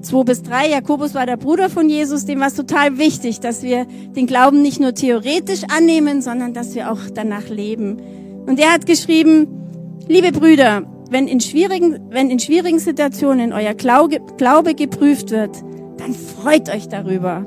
2 0.00 0.24
bis 0.24 0.42
3. 0.42 0.70
Jakobus 0.70 1.14
war 1.14 1.26
der 1.26 1.36
Bruder 1.36 1.68
von 1.68 1.90
Jesus, 1.90 2.24
dem 2.24 2.40
war 2.40 2.46
es 2.46 2.54
total 2.54 2.96
wichtig, 2.96 3.40
dass 3.40 3.64
wir 3.64 3.84
den 3.84 4.26
Glauben 4.26 4.62
nicht 4.62 4.80
nur 4.80 4.94
theoretisch 4.94 5.64
annehmen, 5.64 6.22
sondern 6.22 6.54
dass 6.54 6.74
wir 6.74 6.90
auch 6.90 7.00
danach 7.12 7.50
leben. 7.50 8.00
Und 8.46 8.58
er 8.58 8.72
hat 8.72 8.86
geschrieben, 8.86 9.46
liebe 10.08 10.32
Brüder, 10.32 10.84
wenn 11.10 11.28
in 11.28 11.40
schwierigen, 11.40 12.10
wenn 12.10 12.30
in 12.30 12.38
schwierigen 12.38 12.78
Situationen 12.78 13.52
euer 13.52 13.74
Glaube, 13.74 14.74
geprüft 14.74 15.30
wird, 15.30 15.56
dann 15.98 16.14
freut 16.14 16.68
euch 16.68 16.88
darüber. 16.88 17.46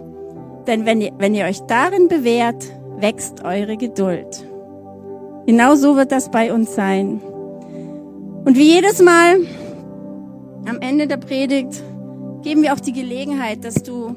Denn 0.68 0.86
wenn 0.86 1.02
ihr, 1.02 1.12
wenn 1.18 1.36
ihr 1.36 1.46
euch 1.46 1.60
darin 1.62 2.08
bewährt, 2.08 2.64
wächst 3.00 3.44
eure 3.44 3.78
Geduld. 3.78 4.46
Genau 5.46 5.76
so 5.76 5.96
wird 5.96 6.12
das 6.12 6.30
bei 6.32 6.54
uns 6.54 6.76
sein. 6.76 7.22
Und 8.46 8.56
wie 8.56 8.74
jedes 8.76 9.02
Mal 9.02 9.38
am 10.68 10.80
Ende 10.80 11.08
der 11.08 11.18
Predigt 11.18 11.82
geben 12.44 12.64
wir 12.64 12.74
auch 12.74 12.80
die 12.80 12.94
Gelegenheit, 12.94 13.64
dass 13.64 13.76
du 13.84 14.16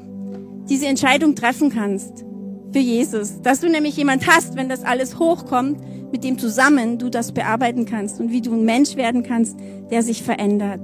diese 0.68 0.87
Entscheidung 0.87 1.35
treffen 1.35 1.70
kannst 1.70 2.24
für 2.72 2.78
Jesus. 2.78 3.42
Dass 3.42 3.61
du 3.61 3.68
nämlich 3.68 3.96
jemand 3.96 4.26
hast, 4.26 4.56
wenn 4.56 4.68
das 4.68 4.85
alles 4.85 5.18
hochkommt, 5.18 5.78
mit 6.11 6.24
dem 6.24 6.38
zusammen 6.38 6.98
du 6.98 7.08
das 7.08 7.32
bearbeiten 7.32 7.85
kannst 7.85 8.20
und 8.20 8.30
wie 8.30 8.40
du 8.40 8.52
ein 8.52 8.64
Mensch 8.64 8.96
werden 8.96 9.22
kannst, 9.22 9.56
der 9.90 10.02
sich 10.02 10.22
verändert. 10.22 10.80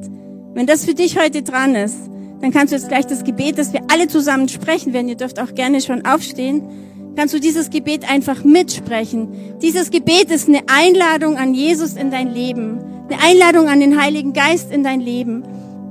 Wenn 0.54 0.66
das 0.66 0.84
für 0.84 0.94
dich 0.94 1.18
heute 1.18 1.42
dran 1.42 1.74
ist, 1.74 1.96
dann 2.40 2.52
kannst 2.52 2.72
du 2.72 2.76
jetzt 2.76 2.88
gleich 2.88 3.06
das 3.06 3.24
Gebet, 3.24 3.58
das 3.58 3.72
wir 3.72 3.82
alle 3.92 4.08
zusammen 4.08 4.48
sprechen 4.48 4.92
werden, 4.92 5.08
ihr 5.08 5.16
dürft 5.16 5.40
auch 5.40 5.54
gerne 5.54 5.80
schon 5.80 6.06
aufstehen, 6.06 6.62
kannst 7.16 7.34
du 7.34 7.40
dieses 7.40 7.70
Gebet 7.70 8.10
einfach 8.10 8.44
mitsprechen. 8.44 9.58
Dieses 9.60 9.90
Gebet 9.90 10.30
ist 10.30 10.48
eine 10.48 10.62
Einladung 10.68 11.36
an 11.36 11.52
Jesus 11.52 11.94
in 11.94 12.10
dein 12.10 12.32
Leben, 12.32 12.78
eine 13.10 13.22
Einladung 13.22 13.68
an 13.68 13.80
den 13.80 14.00
Heiligen 14.00 14.32
Geist 14.32 14.70
in 14.70 14.84
dein 14.84 15.00
Leben 15.00 15.42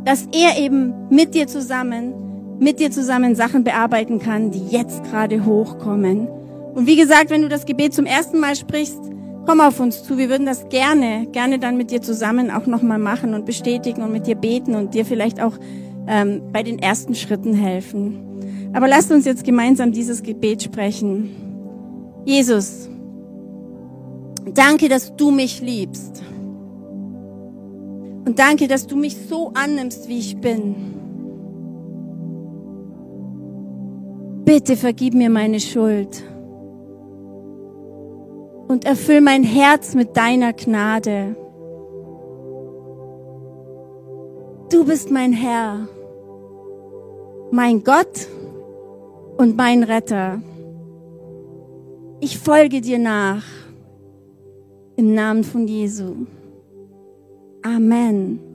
dass 0.08 0.26
er 0.32 0.58
eben 0.58 0.94
mit 1.10 1.36
dir 1.36 1.48
zusammen, 1.48 2.14
mit 2.60 2.80
dir 2.80 2.92
zusammen 2.92 3.36
Sachen 3.36 3.64
bearbeiten 3.64 4.20
kann, 4.20 4.52
die 4.52 4.68
jetzt 4.68 5.04
gerade 5.04 5.46
hochkommen. 5.46 6.28
Und 6.74 6.88
wie 6.88 6.96
gesagt, 6.96 7.30
wenn 7.30 7.42
du 7.42 7.50
das 7.50 7.66
Gebet 7.66 7.94
zum 7.94 8.06
ersten 8.06 8.40
Mal 8.40 8.56
sprichst, 8.56 9.00
komm 9.46 9.62
auf 9.62 9.80
uns 9.80 10.04
zu. 10.04 10.18
Wir 10.18 10.30
würden 10.30 10.46
das 10.46 10.68
gerne, 10.70 11.28
gerne 11.32 11.58
dann 11.58 11.78
mit 11.78 11.90
dir 11.90 12.02
zusammen 12.02 12.52
auch 12.52 12.66
nochmal 12.66 13.00
machen 13.00 13.34
und 13.34 13.46
bestätigen 13.46 14.02
und 14.04 14.12
mit 14.12 14.28
dir 14.28 14.36
beten 14.36 14.76
und 14.76 14.94
dir 14.94 15.06
vielleicht 15.06 15.42
auch 15.42 15.54
ähm, 16.08 16.42
bei 16.52 16.64
den 16.64 16.80
ersten 16.80 17.16
Schritten 17.16 17.54
helfen. 17.54 18.72
Aber 18.74 18.88
lasst 18.88 19.12
uns 19.12 19.26
jetzt 19.26 19.44
gemeinsam 19.44 19.92
dieses 19.92 20.22
Gebet 20.22 20.64
sprechen. 20.64 21.30
Jesus, 22.26 22.90
danke, 24.54 24.90
dass 24.90 25.16
du 25.16 25.32
mich 25.32 25.62
liebst. 25.62 26.22
Und 28.26 28.38
danke, 28.38 28.68
dass 28.68 28.86
du 28.86 28.98
mich 28.98 29.16
so 29.30 29.54
annimmst, 29.54 30.10
wie 30.10 30.20
ich 30.20 30.38
bin. 30.38 30.76
Bitte 34.48 34.78
vergib 34.78 35.14
mir 35.14 35.30
meine 35.30 35.60
Schuld 35.60 36.24
und 38.70 38.86
erfüll 38.86 39.20
mein 39.20 39.44
Herz 39.44 39.94
mit 39.94 40.16
deiner 40.16 40.54
Gnade. 40.54 41.36
Du 44.72 44.86
bist 44.86 45.12
mein 45.12 45.34
Herr, 45.34 45.90
mein 47.52 47.84
Gott 47.84 48.30
und 49.36 49.58
mein 49.58 49.84
Retter. 49.84 50.42
Ich 52.22 52.38
folge 52.38 52.80
dir 52.80 53.00
nach 53.00 53.44
im 54.96 55.14
Namen 55.14 55.44
von 55.44 55.68
Jesu. 55.68 56.26
Amen. 57.64 58.47